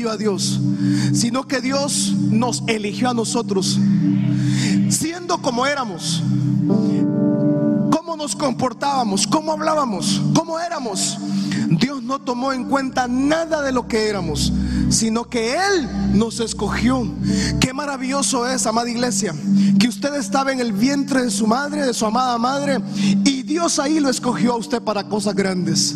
[0.10, 0.60] a Dios,
[1.14, 3.80] sino que Dios nos eligió a nosotros,
[4.90, 6.22] siendo como éramos,
[7.92, 11.18] cómo nos comportábamos, cómo hablábamos, cómo éramos.
[11.70, 14.52] Dios no tomó en cuenta nada de lo que éramos,
[14.90, 17.08] sino que Él nos escogió.
[17.60, 19.34] Qué maravilloso es, amada iglesia,
[19.80, 22.78] que usted estaba en el vientre de su madre, de su amada madre,
[23.24, 25.96] y Dios ahí lo escogió a usted para cosas grandes.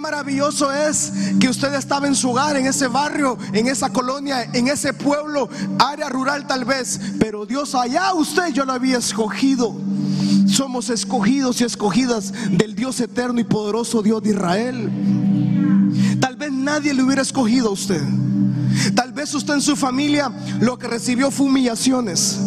[0.00, 4.68] Maravilloso es que usted estaba en su hogar, en ese barrio, en esa colonia, en
[4.68, 9.76] ese pueblo, área rural tal vez, pero Dios allá usted yo lo había escogido.
[10.46, 14.90] Somos escogidos y escogidas del Dios eterno y poderoso Dios de Israel.
[16.18, 18.02] Tal vez nadie le hubiera escogido a usted.
[18.94, 22.38] Tal vez usted en su familia lo que recibió fue humillaciones.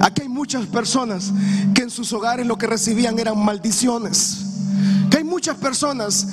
[0.00, 1.32] Aquí hay muchas personas
[1.74, 4.46] que en sus hogares lo que recibían eran maldiciones.
[5.10, 6.26] Que hay muchas personas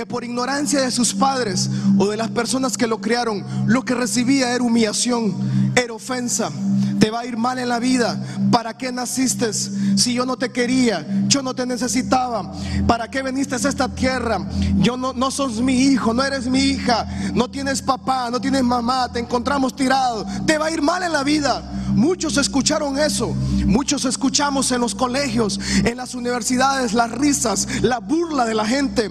[0.00, 3.94] que por ignorancia de sus padres o de las personas que lo criaron, lo que
[3.94, 5.36] recibía era humillación,
[5.76, 6.50] era ofensa.
[6.98, 8.18] Te va a ir mal en la vida.
[8.50, 11.06] ¿Para qué naciste si yo no te quería?
[11.28, 12.50] Yo no te necesitaba.
[12.86, 14.48] ¿Para qué viniste a esta tierra?
[14.78, 17.06] Yo no, no sos mi hijo, no eres mi hija.
[17.34, 19.12] No tienes papá, no tienes mamá.
[19.12, 20.24] Te encontramos tirado.
[20.46, 21.62] Te va a ir mal en la vida.
[21.94, 23.34] Muchos escucharon eso.
[23.66, 29.10] Muchos escuchamos en los colegios, en las universidades, las risas, la burla de la gente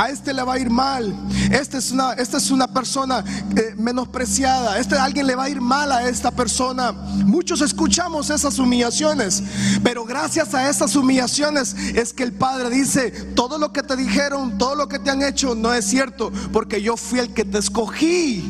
[0.00, 1.14] a este le va a ir mal,
[1.52, 3.22] esta es una, esta es una persona
[3.54, 6.92] eh, menospreciada, este alguien le va a ir mal a esta persona.
[6.92, 9.42] Muchos escuchamos esas humillaciones,
[9.82, 14.56] pero gracias a esas humillaciones es que el Padre dice, todo lo que te dijeron,
[14.56, 17.58] todo lo que te han hecho no es cierto, porque yo fui el que te
[17.58, 18.42] escogí.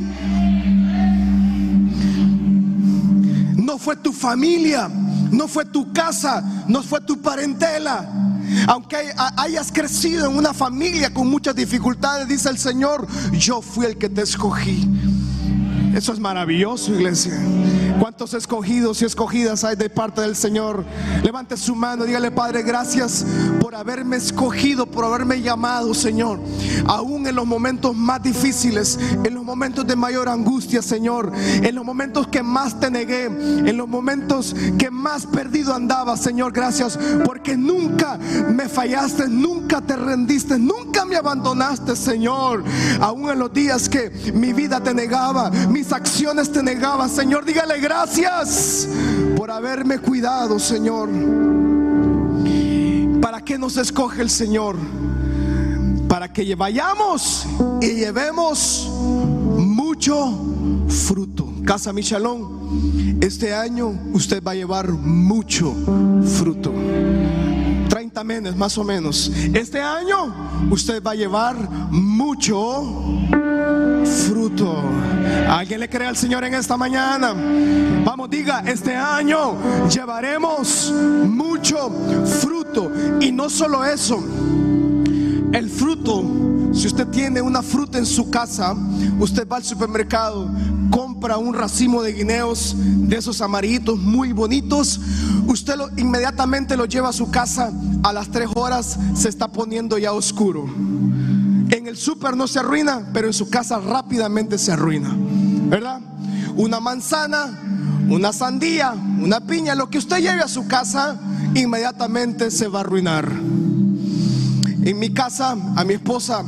[3.56, 4.88] No fue tu familia,
[5.32, 8.29] no fue tu casa, no fue tu parentela
[8.66, 8.96] aunque
[9.36, 14.08] hayas crecido en una familia con muchas dificultades, dice el Señor, yo fui el que
[14.08, 14.88] te escogí.
[15.94, 17.38] Eso es maravilloso, iglesia.
[18.00, 20.86] ¿Cuántos escogidos y escogidas hay de parte del Señor?
[21.22, 23.26] Levante su mano, dígale, Padre, gracias
[23.60, 26.40] por haberme escogido, por haberme llamado, Señor.
[26.86, 31.30] Aún en los momentos más difíciles, en los momentos de mayor angustia, Señor.
[31.34, 36.52] En los momentos que más te negué, en los momentos que más perdido andaba, Señor.
[36.52, 38.16] Gracias porque nunca
[38.48, 42.64] me fallaste, nunca te rendiste, nunca me abandonaste, Señor.
[42.98, 47.44] Aún en los días que mi vida te negaba, mis acciones te negaban, Señor.
[47.44, 47.89] Dígale gracias
[49.36, 51.08] por haberme cuidado, Señor.
[53.20, 54.76] ¿Para qué nos escoge el Señor?
[56.08, 57.46] Para que vayamos
[57.80, 58.88] y llevemos
[59.56, 60.38] mucho
[60.88, 61.52] fruto.
[61.64, 65.74] Casa Michalón, este año usted va a llevar mucho
[66.38, 66.72] fruto.
[67.88, 69.32] 30 meses más o menos.
[69.52, 71.56] Este año usted va a llevar
[71.90, 72.84] mucho
[74.04, 74.82] fruto.
[75.48, 77.34] ¿Alguien le cree al Señor en esta mañana?
[78.04, 79.56] Vamos, diga, este año
[79.88, 81.90] llevaremos mucho
[82.40, 82.90] fruto.
[83.20, 84.22] Y no solo eso,
[85.52, 86.24] el fruto,
[86.72, 88.74] si usted tiene una fruta en su casa,
[89.18, 90.48] usted va al supermercado,
[90.90, 95.00] compra un racimo de guineos de esos amarillitos muy bonitos,
[95.46, 99.98] usted lo, inmediatamente lo lleva a su casa, a las tres horas se está poniendo
[99.98, 100.68] ya oscuro.
[101.90, 105.12] El súper no se arruina, pero en su casa rápidamente se arruina.
[105.12, 106.00] ¿Verdad?
[106.54, 107.46] Una manzana,
[108.08, 111.18] una sandía, una piña, lo que usted lleve a su casa,
[111.52, 113.28] inmediatamente se va a arruinar.
[113.32, 116.44] En mi casa, a mi esposa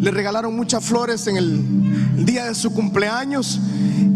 [0.00, 3.60] le regalaron muchas flores en el día de su cumpleaños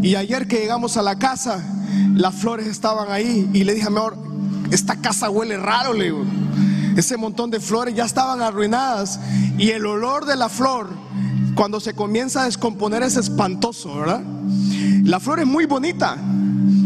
[0.01, 1.63] y ayer que llegamos a la casa,
[2.15, 4.17] las flores estaban ahí y le dije, mejor,
[4.71, 6.25] esta casa huele raro, le digo
[7.01, 9.19] ese montón de flores ya estaban arruinadas
[9.59, 10.89] y el olor de la flor,
[11.55, 14.23] cuando se comienza a descomponer es espantoso, ¿verdad?
[15.03, 16.17] La flor es muy bonita,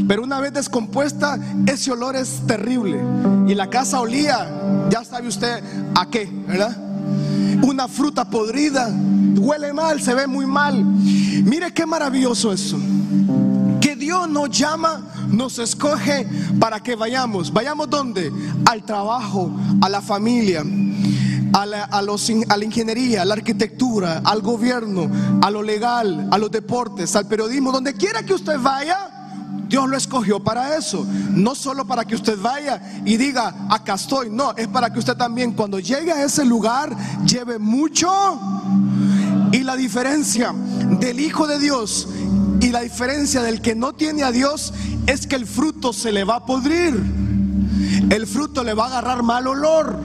[0.08, 3.00] pero una vez descompuesta, ese olor es terrible.
[3.46, 4.48] Y la casa olía,
[4.88, 5.62] ya sabe usted
[5.94, 6.76] a qué, ¿verdad?
[7.62, 8.90] Una fruta podrida,
[9.36, 10.82] huele mal, se ve muy mal.
[10.84, 12.78] Mire qué maravilloso eso.
[13.80, 15.02] Que Dios nos llama,
[15.34, 16.26] nos escoge
[16.58, 17.52] para que vayamos.
[17.52, 18.32] ¿Vayamos dónde?
[18.66, 20.64] Al trabajo, a la familia,
[21.52, 25.10] a la, a los, a la ingeniería, a la arquitectura, al gobierno,
[25.42, 29.10] a lo legal, a los deportes, al periodismo, donde quiera que usted vaya.
[29.68, 31.06] Dios lo escogió para eso.
[31.30, 34.30] No solo para que usted vaya y diga, acá estoy.
[34.30, 36.94] No, es para que usted también cuando llegue a ese lugar
[37.24, 38.08] lleve mucho.
[39.52, 40.52] Y la diferencia
[41.00, 42.08] del Hijo de Dios
[42.60, 44.72] y la diferencia del que no tiene a Dios
[45.06, 46.94] es que el fruto se le va a podrir.
[48.10, 49.98] El fruto le va a agarrar mal olor.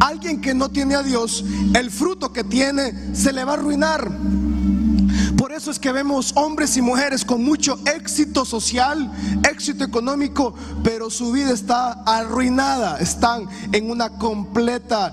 [0.00, 4.10] Alguien que no tiene a Dios, el fruto que tiene se le va a arruinar.
[5.42, 9.10] Por eso es que vemos hombres y mujeres con mucho éxito social,
[9.42, 12.98] éxito económico, pero su vida está arruinada.
[12.98, 15.12] Están en una completa,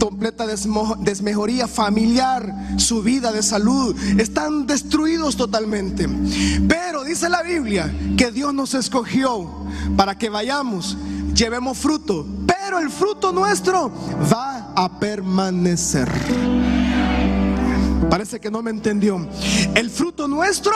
[0.00, 3.94] completa desmejoría familiar, su vida de salud.
[4.18, 6.08] Están destruidos totalmente.
[6.66, 9.46] Pero dice la Biblia que Dios nos escogió
[9.94, 10.96] para que vayamos,
[11.34, 12.26] llevemos fruto.
[12.46, 13.92] Pero el fruto nuestro
[14.32, 16.08] va a permanecer.
[18.10, 19.24] Parece que no me entendió.
[19.74, 20.72] El fruto nuestro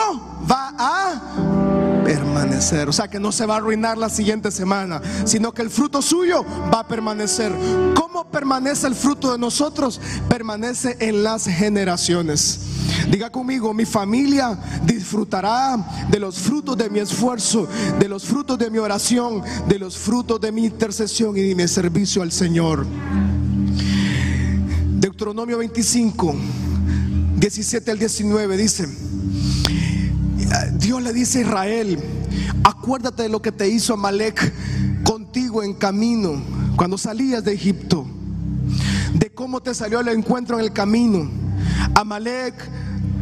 [0.49, 2.87] va a permanecer.
[2.87, 6.01] O sea que no se va a arruinar la siguiente semana, sino que el fruto
[6.01, 7.51] suyo va a permanecer.
[7.95, 9.99] ¿Cómo permanece el fruto de nosotros?
[10.29, 12.61] Permanece en las generaciones.
[13.09, 15.77] Diga conmigo, mi familia disfrutará
[16.09, 17.67] de los frutos de mi esfuerzo,
[17.99, 21.67] de los frutos de mi oración, de los frutos de mi intercesión y de mi
[21.67, 22.85] servicio al Señor.
[24.99, 26.35] Deuteronomio 25.
[27.37, 28.87] 17 al 19 dice,
[30.73, 31.99] Dios le dice a Israel,
[32.63, 34.53] acuérdate de lo que te hizo Amalek
[35.03, 36.41] contigo en camino
[36.75, 38.05] cuando salías de Egipto,
[39.13, 41.29] de cómo te salió el encuentro en el camino.
[41.93, 42.53] Amalek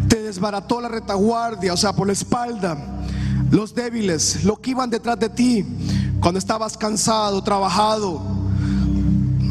[0.08, 2.78] te desbarató la retaguardia, o sea, por la espalda,
[3.52, 5.66] los débiles, lo que iban detrás de ti
[6.20, 8.22] cuando estabas cansado, trabajado.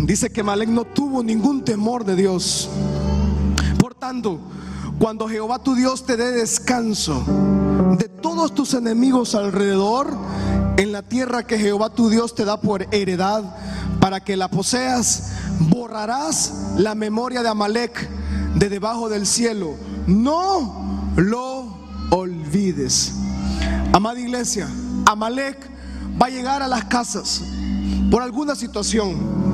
[0.07, 2.71] Dice que Amalek no tuvo ningún temor de Dios.
[4.99, 7.25] Cuando Jehová tu Dios te dé descanso
[7.97, 10.09] de todos tus enemigos alrededor,
[10.77, 13.45] en la tierra que Jehová tu Dios te da por heredad,
[14.01, 15.35] para que la poseas,
[15.71, 18.09] borrarás la memoria de Amalek
[18.57, 19.77] de debajo del cielo.
[20.09, 21.73] No lo
[22.11, 23.13] olvides.
[23.93, 24.69] Amada iglesia,
[25.07, 25.59] Amalek
[26.21, 27.41] va a llegar a las casas
[28.11, 29.52] por alguna situación.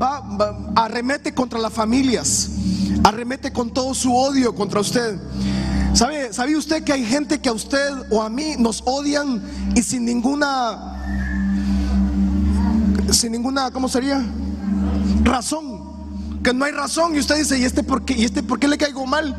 [0.00, 0.22] Va,
[0.74, 2.50] arremete contra las familias
[3.04, 5.18] arremete con todo su odio contra usted.
[5.94, 9.42] ¿Sabe, ¿Sabe usted que hay gente que a usted o a mí nos odian
[9.76, 10.96] y sin ninguna,
[13.12, 14.24] sin ninguna, ¿cómo sería?
[15.22, 15.84] Razón.
[16.42, 18.68] Que no hay razón y usted dice, ¿y este por qué, ¿Y este por qué
[18.68, 19.36] le caigo mal?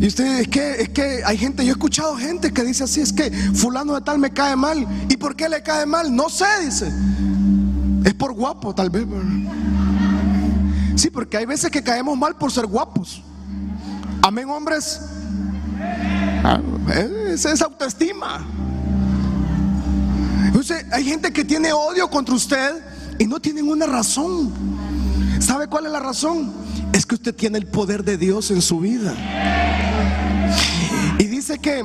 [0.00, 3.00] Y usted es que, es que hay gente, yo he escuchado gente que dice así,
[3.00, 4.86] es que fulano de tal me cae mal.
[5.08, 6.14] ¿Y por qué le cae mal?
[6.14, 6.92] No sé, dice.
[8.04, 9.06] Es por guapo, tal vez.
[10.96, 13.22] Sí, porque hay veces que caemos mal por ser guapos.
[14.22, 15.00] Amén, hombres.
[16.44, 16.60] Ah,
[17.28, 18.44] esa es autoestima.
[20.46, 22.84] Entonces, hay gente que tiene odio contra usted
[23.18, 24.52] y no tienen una razón.
[25.40, 26.52] ¿Sabe cuál es la razón?
[26.92, 29.14] Es que usted tiene el poder de Dios en su vida.
[31.18, 31.84] Y dice que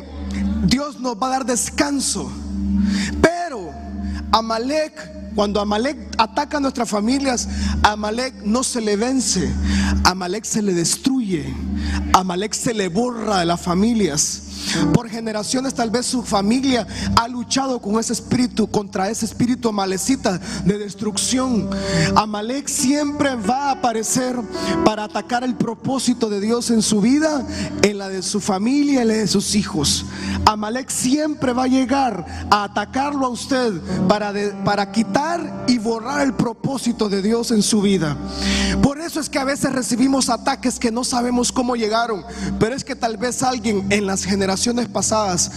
[0.66, 2.32] Dios nos va a dar descanso.
[3.22, 3.72] Pero
[4.32, 7.48] Amalek cuando Amalek ataca a nuestras familias,
[7.88, 9.50] Amalek no se le vence,
[10.04, 11.46] Amalek se le destruye,
[12.12, 14.44] Amalek se le borra de las familias.
[14.94, 20.40] Por generaciones tal vez su familia ha luchado con ese espíritu, contra ese espíritu malecita
[20.66, 21.70] de destrucción.
[22.16, 24.36] Amalek siempre va a aparecer
[24.84, 27.48] para atacar el propósito de Dios en su vida,
[27.82, 30.06] en la de su familia, en la de sus hijos.
[30.46, 33.74] Amalek siempre va a llegar a atacarlo a usted
[34.10, 34.34] para,
[34.66, 38.18] para quitar y borrar el propósito de Dios en su vida.
[38.82, 42.24] Por eso es que a veces recibimos ataques que no sabemos cómo llegaron,
[42.60, 45.52] pero es que tal vez alguien en las generaciones pasadas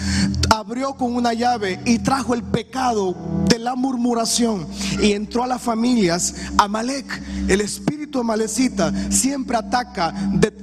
[0.54, 3.14] abrió con una llave y trajo el pecado
[3.48, 4.66] de la murmuración
[5.02, 6.34] y entró a las familias.
[6.58, 10.12] Amalek, el espíritu espíritu amalecita siempre ataca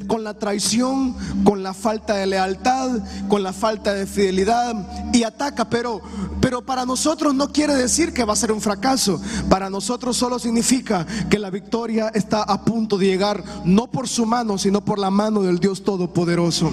[0.08, 4.74] con la traición, con la falta de lealtad, con la falta de fidelidad
[5.14, 6.02] y ataca, pero,
[6.42, 9.22] pero para nosotros no quiere decir que va a ser un fracaso.
[9.50, 14.26] Para nosotros solo significa que la victoria está a punto de llegar, no por su
[14.26, 16.72] mano, sino por la mano del Dios Todopoderoso.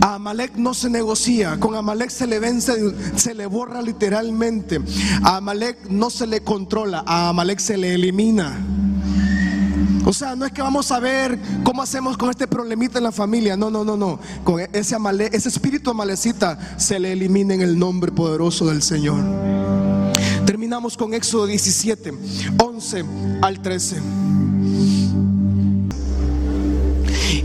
[0.00, 2.74] A Amalek no se negocia, con Amalek se le vence,
[3.16, 4.78] se le borra literalmente.
[5.22, 8.83] A Amalek no se le controla, a Amalek se le elimina.
[10.06, 13.12] O sea, no es que vamos a ver cómo hacemos con este problemita en la
[13.12, 13.56] familia.
[13.56, 14.18] No, no, no, no.
[14.44, 14.96] Con ese,
[15.32, 19.22] ese espíritu amalecita se le elimina en el nombre poderoso del Señor.
[20.44, 22.12] Terminamos con Éxodo 17,
[22.62, 23.04] 11
[23.40, 24.02] al 13.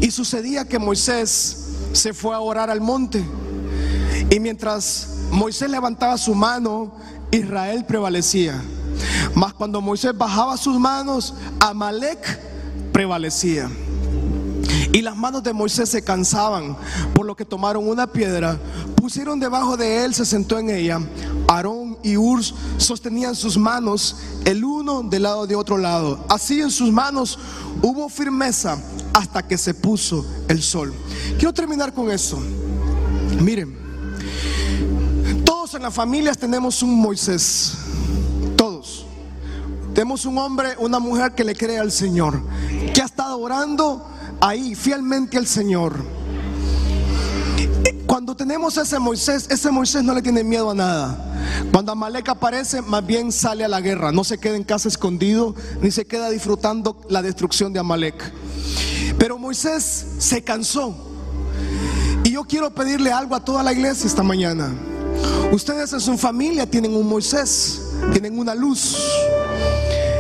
[0.02, 1.58] Y sucedía que Moisés
[1.94, 3.24] se fue a orar al monte.
[4.30, 6.94] Y mientras Moisés levantaba su mano,
[7.32, 8.62] Israel prevalecía.
[9.34, 12.49] Mas cuando Moisés bajaba sus manos, Amalek
[13.00, 13.72] prevalecía.
[14.92, 16.76] Y las manos de Moisés se cansaban,
[17.14, 18.60] por lo que tomaron una piedra,
[18.98, 21.00] pusieron debajo de él, se sentó en ella.
[21.48, 26.26] Aarón y Urs sostenían sus manos, el uno del lado de otro lado.
[26.28, 27.40] Así en sus manos
[27.82, 28.78] hubo firmeza
[29.14, 30.94] hasta que se puso el sol.
[31.38, 32.38] Quiero terminar con eso.
[33.40, 33.78] Miren,
[35.46, 37.76] todos en las familias tenemos un Moisés.
[38.58, 39.06] Todos.
[39.94, 42.42] Tenemos un hombre, una mujer que le cree al Señor,
[43.30, 44.06] que ha estado orando
[44.42, 45.94] ahí fielmente al Señor.
[48.08, 51.36] Cuando tenemos ese Moisés, ese Moisés no le tiene miedo a nada.
[51.72, 54.12] Cuando Amalek aparece, más bien sale a la guerra.
[54.12, 58.34] No se queda en casa escondido, ni se queda disfrutando la destrucción de Amalek.
[59.20, 60.96] Pero Moisés se cansó.
[62.24, 64.74] Y yo quiero pedirle algo a toda la iglesia esta mañana.
[65.52, 68.98] Ustedes en su familia tienen un Moisés, tienen una luz.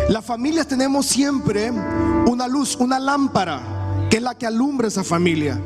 [0.10, 5.62] Las familias tenemos siempre una luz, una lámpara, que es la que alumbra esa familia.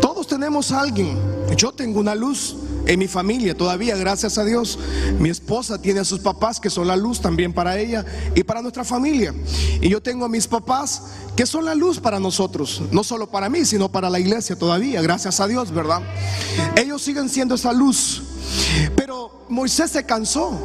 [0.00, 1.16] Todos tenemos a alguien.
[1.56, 4.76] Yo tengo una luz en mi familia todavía, gracias a Dios.
[5.20, 8.04] Mi esposa tiene a sus papás que son la luz también para ella
[8.34, 9.32] y para nuestra familia.
[9.80, 11.02] Y yo tengo a mis papás
[11.36, 15.00] que son la luz para nosotros, no solo para mí, sino para la iglesia todavía,
[15.00, 16.02] gracias a Dios, ¿verdad?
[16.74, 18.20] Ellos siguen siendo esa luz.
[18.96, 20.58] Pero Moisés se cansó.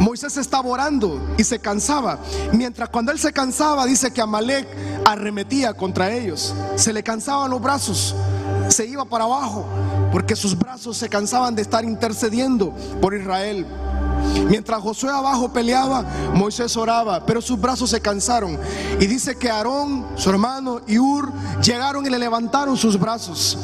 [0.00, 2.18] Moisés estaba orando y se cansaba.
[2.52, 4.66] Mientras cuando él se cansaba, dice que Amalek
[5.04, 6.54] arremetía contra ellos.
[6.76, 8.14] Se le cansaban los brazos,
[8.68, 9.66] se iba para abajo
[10.12, 13.66] porque sus brazos se cansaban de estar intercediendo por Israel.
[14.48, 18.58] Mientras Josué abajo peleaba, Moisés oraba, pero sus brazos se cansaron.
[19.00, 21.32] Y dice que Aarón, su hermano y Ur
[21.62, 23.58] llegaron y le levantaron sus brazos.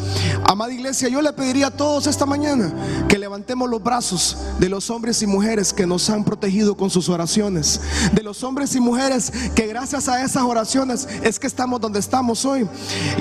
[0.45, 2.73] Amada iglesia, yo le pediría a todos esta mañana
[3.09, 7.09] que levantemos los brazos de los hombres y mujeres que nos han protegido con sus
[7.09, 7.81] oraciones.
[8.13, 12.45] De los hombres y mujeres que gracias a esas oraciones es que estamos donde estamos
[12.45, 12.69] hoy.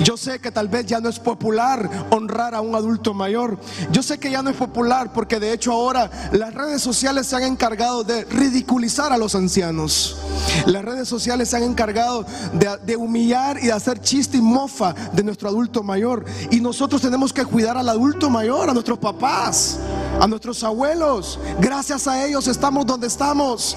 [0.02, 3.58] Yo sé que tal vez ya no es popular honrar a un adulto mayor.
[3.90, 7.36] Yo sé que ya no es popular porque de hecho ahora las redes sociales se
[7.36, 10.16] han encargado de ridiculizar a los ancianos.
[10.66, 12.24] Las redes sociales se han encargado
[12.84, 16.24] de, humillar y de hacer chiste y mofa de nuestro adulto mayor.
[16.50, 19.78] Y nosotros tenemos que cuidar al adulto mayor, a nuestros papás,
[20.20, 21.38] a nuestros abuelos.
[21.60, 23.76] Gracias a ellos estamos donde estamos.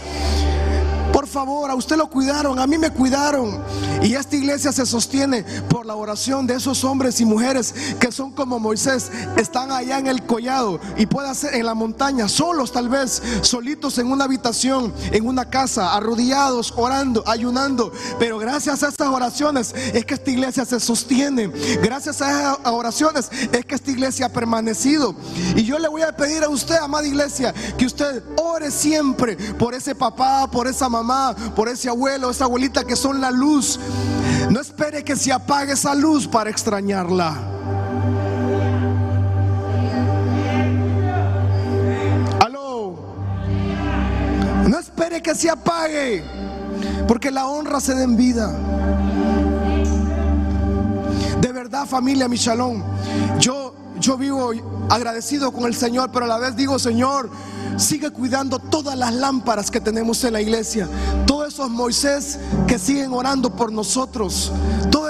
[1.16, 3.64] Por favor, a usted lo cuidaron, a mí me cuidaron.
[4.04, 8.34] Y esta iglesia se sostiene por la oración de esos hombres y mujeres que son
[8.34, 12.90] como Moisés, están allá en el collado y puede ser en la montaña, solos tal
[12.90, 17.94] vez, solitos en una habitación, en una casa, arrodillados, orando, ayunando.
[18.20, 21.48] Pero gracias a estas oraciones es que esta iglesia se sostiene.
[21.82, 25.16] Gracias a esas oraciones es que esta iglesia ha permanecido.
[25.56, 29.74] Y yo le voy a pedir a usted, amada iglesia, que usted ore siempre por
[29.74, 31.05] ese papá, por esa mamá
[31.56, 33.80] por ese abuelo, esa abuelita que son la luz.
[34.50, 37.36] No espere que se apague esa luz para extrañarla.
[42.40, 42.96] Aló.
[44.68, 46.24] No espere que se apague,
[47.08, 48.52] porque la honra se da en vida.
[51.42, 52.84] De verdad, familia, mi shalom.
[53.40, 54.52] Yo, yo vivo
[54.90, 57.30] agradecido con el Señor, pero a la vez digo, Señor,
[57.78, 60.88] sigue cuidando todas las lámparas que tenemos en la iglesia.
[61.26, 64.52] Todos esos Moisés que siguen orando por nosotros.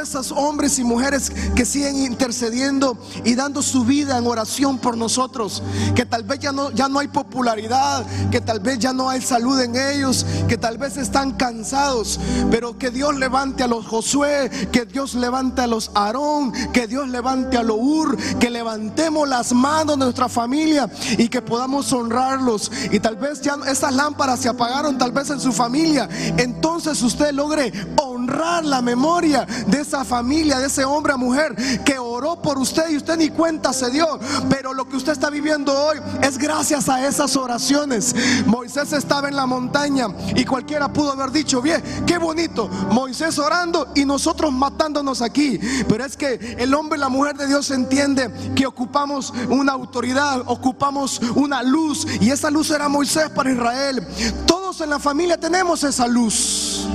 [0.09, 5.63] Esos hombres y mujeres que siguen intercediendo y dando su vida en oración por nosotros,
[5.95, 9.21] que tal vez ya no, ya no hay popularidad, que tal vez ya no hay
[9.21, 12.19] salud en ellos, que tal vez están cansados,
[12.51, 17.07] pero que Dios levante a los Josué, que Dios levante a los Aarón, que Dios
[17.09, 22.71] levante a los Ur, que levantemos las manos de nuestra familia y que podamos honrarlos.
[22.91, 26.09] Y tal vez ya esas lámparas se apagaron, tal vez en su familia.
[26.37, 31.97] Entonces usted logre honrar la memoria de esa familia, de ese hombre o mujer que
[31.97, 34.19] oró por usted y usted ni cuenta se dio.
[34.49, 38.15] Pero lo que usted está viviendo hoy es gracias a esas oraciones.
[38.45, 43.87] Moisés estaba en la montaña y cualquiera pudo haber dicho, bien, qué bonito, Moisés orando
[43.95, 45.59] y nosotros matándonos aquí.
[45.87, 50.43] Pero es que el hombre y la mujer de Dios entiende que ocupamos una autoridad,
[50.47, 54.05] ocupamos una luz y esa luz era Moisés para Israel.
[54.45, 56.87] Todos en la familia tenemos esa luz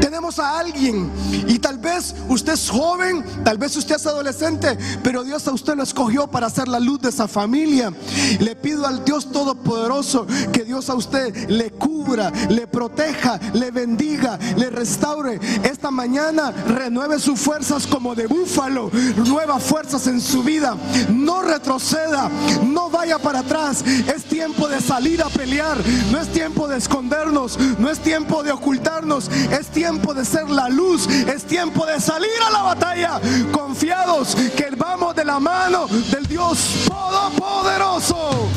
[0.00, 1.10] tenemos a alguien
[1.46, 5.74] y tal vez usted es joven, tal vez usted es adolescente, pero Dios a usted
[5.74, 7.92] lo escogió para ser la luz de esa familia.
[8.40, 14.38] Le pido al Dios Todopoderoso que Dios a usted le cubra, le proteja, le bendiga,
[14.56, 15.40] le restaure.
[15.62, 18.90] Esta mañana renueve sus fuerzas como de búfalo,
[19.26, 20.76] nuevas fuerzas en su vida.
[21.10, 22.30] No retroceda,
[22.64, 23.82] no vaya para atrás.
[23.82, 25.78] Es tiempo de salir a pelear,
[26.10, 30.68] no es tiempo de escondernos, no es tiempo de ocultarnos, es tiempo de ser la
[30.68, 33.20] luz, es tiempo de salir a la batalla
[33.52, 38.48] confiados que vamos de la mano del Dios Todopoderoso.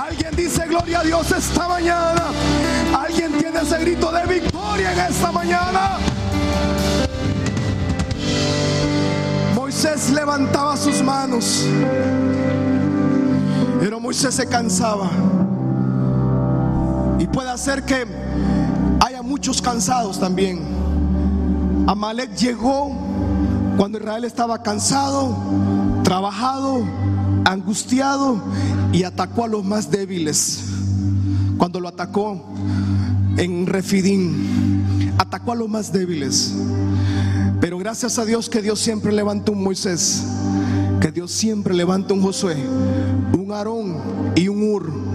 [0.00, 2.24] Alguien dice gloria a Dios esta mañana.
[2.98, 5.98] Alguien tiene ese grito de victoria en esta mañana.
[9.54, 11.66] Moisés levantaba sus manos,
[13.80, 15.10] pero Moisés se cansaba.
[17.18, 18.06] Y puede hacer que
[19.04, 20.75] haya muchos cansados también.
[21.86, 22.90] Amalek llegó
[23.76, 25.36] cuando Israel estaba cansado,
[26.02, 26.84] trabajado,
[27.44, 28.42] angustiado
[28.92, 30.64] y atacó a los más débiles.
[31.58, 32.42] Cuando lo atacó
[33.36, 36.54] en Refidín, atacó a los más débiles.
[37.60, 40.24] Pero gracias a Dios que Dios siempre levanta un Moisés,
[41.00, 42.56] que Dios siempre levanta un Josué,
[43.32, 43.98] un Aarón
[44.34, 45.05] y un Ur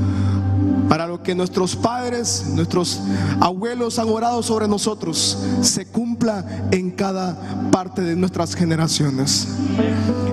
[0.92, 3.00] para lo que nuestros padres, nuestros
[3.40, 9.48] abuelos han orado sobre nosotros, se cumpla en cada parte de nuestras generaciones.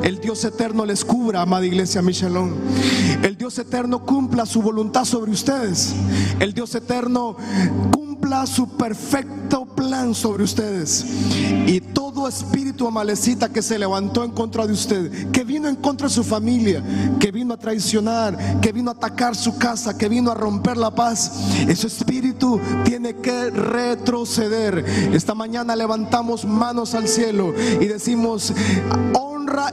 [0.02, 2.56] El Dios eterno les cubra, amada iglesia Michelón.
[3.22, 5.94] El Dios eterno cumpla su voluntad sobre ustedes.
[6.40, 7.36] El Dios eterno
[7.92, 11.06] cumpla su perfecto plan sobre ustedes.
[11.68, 11.80] Y
[12.28, 16.24] espíritu amalecita que se levantó en contra de usted, que vino en contra de su
[16.24, 16.82] familia,
[17.18, 20.94] que vino a traicionar, que vino a atacar su casa, que vino a romper la
[20.94, 21.32] paz,
[21.66, 24.84] ese espíritu tiene que retroceder.
[25.12, 28.52] Esta mañana levantamos manos al cielo y decimos,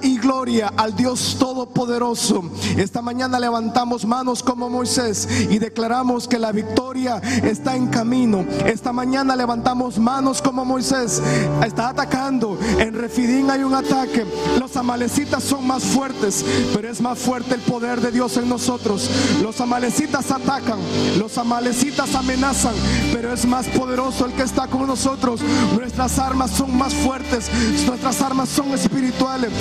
[0.01, 2.43] y gloria al Dios Todopoderoso.
[2.77, 8.45] Esta mañana levantamos manos como Moisés y declaramos que la victoria está en camino.
[8.65, 11.21] Esta mañana levantamos manos como Moisés.
[11.65, 12.57] Está atacando.
[12.79, 14.25] En Refidín hay un ataque.
[14.59, 19.09] Los amalecitas son más fuertes, pero es más fuerte el poder de Dios en nosotros.
[19.41, 20.79] Los amalecitas atacan,
[21.19, 22.75] los amalecitas amenazan,
[23.11, 25.41] pero es más poderoso el que está con nosotros.
[25.75, 27.49] Nuestras armas son más fuertes,
[27.85, 29.51] nuestras armas son espirituales.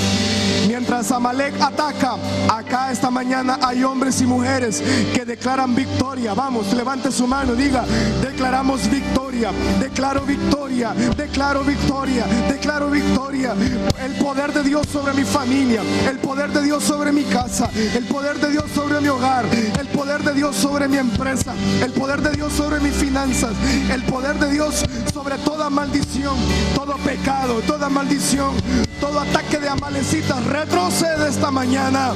[0.66, 2.16] Mientras Amalek ataca,
[2.48, 4.82] acá esta mañana hay hombres y mujeres
[5.14, 6.34] que declaran victoria.
[6.34, 7.84] Vamos, levante su mano, diga,
[8.20, 13.54] declaramos victoria, declaro victoria, declaro victoria, declaro victoria.
[14.02, 18.04] El poder de Dios sobre mi familia, el poder de Dios sobre mi casa, el
[18.04, 19.44] poder de Dios sobre mi hogar,
[19.78, 23.52] el poder de Dios sobre mi empresa, el poder de Dios sobre mis finanzas,
[23.92, 26.36] el poder de Dios sobre toda maldición,
[26.74, 28.54] todo pecado, toda maldición,
[29.00, 29.93] todo ataque de Amalek
[30.40, 32.12] retrocede esta mañana.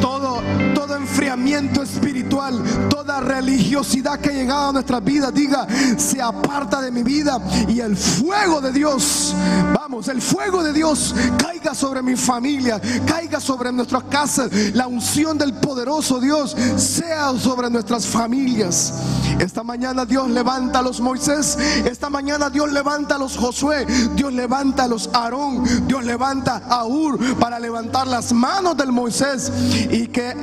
[0.00, 0.42] Todo,
[0.74, 5.66] todo enfriamiento espiritual, toda religiosidad que ha llegado a nuestras vidas, diga,
[5.96, 9.34] se aparta de mi vida y el fuego de Dios,
[9.74, 15.38] vamos, el fuego de Dios caiga sobre mi familia, caiga sobre nuestras casas, la unción
[15.38, 18.92] del poderoso Dios sea sobre nuestras familias.
[19.40, 21.56] Esta mañana Dios levanta a los Moisés.
[21.86, 23.86] Esta mañana Dios levanta a los Josué.
[24.14, 25.64] Dios levanta a los Aarón.
[25.86, 29.50] Dios levanta a Ur para levantar las manos del Moisés.
[29.90, 30.36] Y que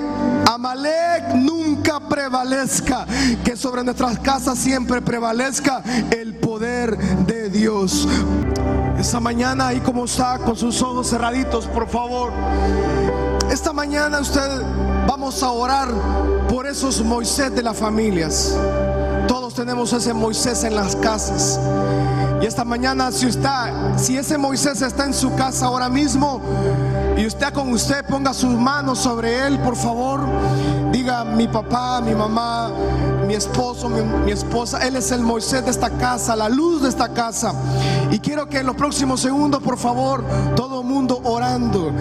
[0.52, 3.06] Amalek nunca prevalezca.
[3.46, 8.08] Que sobre nuestras casas siempre prevalezca el poder de Dios.
[8.98, 12.32] Esta mañana ahí como está con sus ojos cerraditos, por favor.
[13.52, 14.64] Esta mañana usted
[15.08, 15.88] vamos a orar
[16.50, 18.56] por esos Moisés de las familias.
[19.28, 21.60] Todos tenemos ese Moisés en las casas.
[22.42, 26.42] Y esta mañana, si está, si ese Moisés está en su casa ahora mismo
[27.18, 30.22] y usted con usted ponga sus manos sobre él, por favor,
[30.92, 32.70] diga mi papá, mi mamá,
[33.28, 37.10] mi esposo, mi, esposa, él es el Moisés de esta casa, la luz de esta
[37.10, 37.54] casa.
[38.10, 40.24] Y quiero que en los próximos segundos, por favor,
[40.56, 41.92] todo mundo orando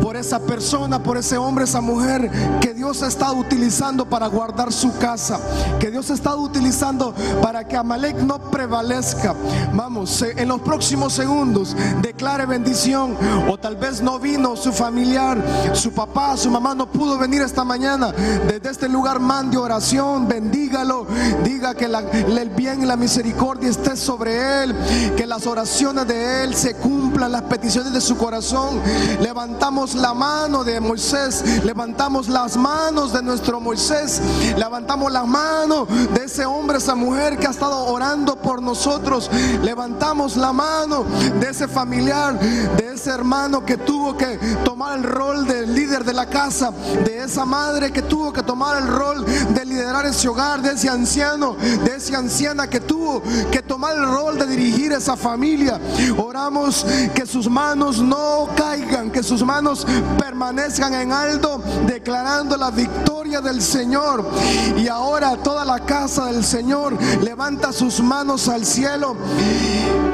[0.00, 4.72] por esa persona, por ese hombre, esa mujer que Dios ha estado utilizando para guardar
[4.72, 5.38] su casa,
[5.78, 9.34] que Dios ha estado utilizando para que Amalek no prevalezca.
[9.74, 13.16] Vamos, en los próximos segundos declare bendición
[13.48, 15.36] o tal vez no vino su familiar,
[15.74, 18.12] su papá, su mamá no pudo venir esta mañana.
[18.12, 20.28] Desde este lugar mande oración,
[20.62, 21.06] bendígalo,
[21.42, 24.74] diga que el bien y la misericordia esté sobre él,
[25.16, 28.80] que las oraciones de él se cumplan, las peticiones de su corazón.
[29.20, 34.20] Levantamos la mano de Moisés, levantamos las manos de nuestro Moisés,
[34.56, 39.30] levantamos la mano de ese hombre, esa mujer que ha estado orando por nosotros,
[39.62, 41.04] levantamos la mano
[41.40, 46.12] de ese familiar, de ese hermano que tuvo que tomar el rol de líder de
[46.12, 46.70] la casa,
[47.04, 50.88] de esa madre que tuvo que tomar el rol de liderar ese hogar, de ese
[50.88, 55.80] anciano, de esa anciana que tuvo que tomar el rol de dirigir esa familia.
[56.18, 56.84] Oramos
[57.14, 59.86] que sus manos no caigan, que sus manos
[60.18, 64.28] permanezcan en alto, declarando la victoria del Señor.
[64.76, 69.16] Y ahora toda la casa del Señor levanta sus manos al cielo.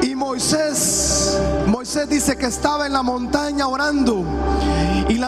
[0.03, 4.22] Y Moisés, Moisés dice que estaba en la montaña orando.
[5.09, 5.18] Y,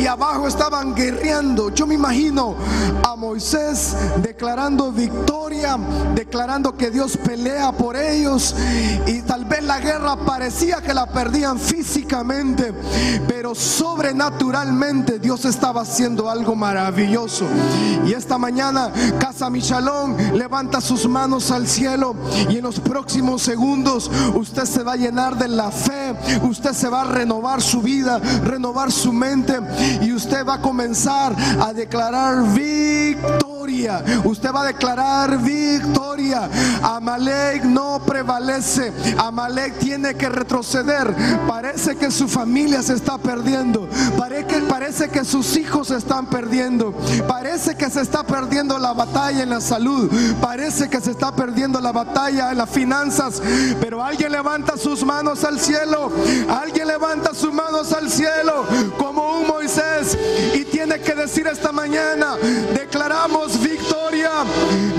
[0.00, 1.70] y abajo estaban guerreando.
[1.74, 2.54] Yo me imagino
[3.02, 5.78] a Moisés declarando victoria,
[6.14, 8.54] declarando que Dios pelea por ellos.
[9.06, 12.72] Y tal vez la guerra parecía que la perdían físicamente,
[13.28, 17.44] pero sobrenaturalmente Dios estaba haciendo algo maravilloso.
[18.06, 22.14] Y esta mañana, Casa Michalón levanta sus manos al cielo
[22.48, 26.05] y en los próximos segundos usted se va a llenar de la fe,
[26.42, 29.58] usted se va a renovar su vida, renovar su mente
[30.02, 34.04] y usted va a comenzar a declarar victoria.
[34.24, 36.05] Usted va a declarar victoria.
[36.34, 38.92] Amalek no prevalece.
[39.18, 41.14] Amalek tiene que retroceder.
[41.46, 43.88] Parece que su familia se está perdiendo.
[44.16, 46.92] Parece que, parece que sus hijos se están perdiendo.
[47.26, 50.10] Parece que se está perdiendo la batalla en la salud.
[50.40, 53.42] Parece que se está perdiendo la batalla en las finanzas.
[53.80, 56.10] Pero alguien levanta sus manos al cielo.
[56.48, 58.66] Alguien levanta sus manos al cielo
[58.98, 60.16] como un Moisés
[60.54, 62.36] y tiene que decir esta mañana,
[62.74, 64.30] declaramos victoria,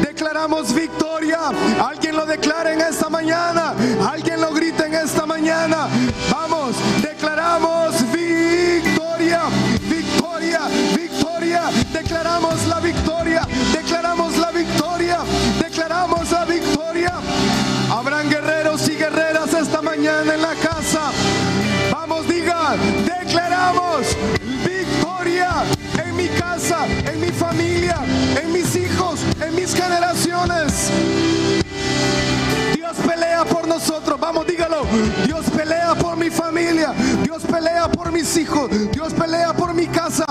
[0.01, 1.16] declaramos victoria.
[1.19, 3.73] Alguien lo declara en esta mañana,
[4.07, 5.87] alguien lo grita en esta mañana.
[6.31, 9.41] Vamos, declaramos victoria,
[9.89, 10.61] victoria,
[10.95, 11.63] victoria.
[11.91, 13.47] Declaramos la victoria,
[26.47, 27.97] casa, en mi familia,
[28.41, 30.91] en mis hijos, en mis generaciones.
[32.73, 34.85] Dios pelea por nosotros, vamos, dígalo.
[35.25, 36.93] Dios pelea por mi familia,
[37.23, 40.25] Dios pelea por mis hijos, Dios pelea por mi casa.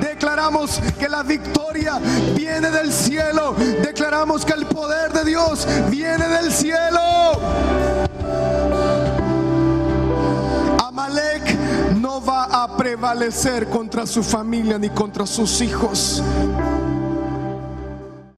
[0.00, 1.98] Declaramos que la victoria
[2.34, 7.40] viene del cielo, declaramos que el poder de Dios viene del cielo.
[10.88, 11.56] Amalek
[12.00, 16.22] no va a prevalecer contra su familia ni contra sus hijos.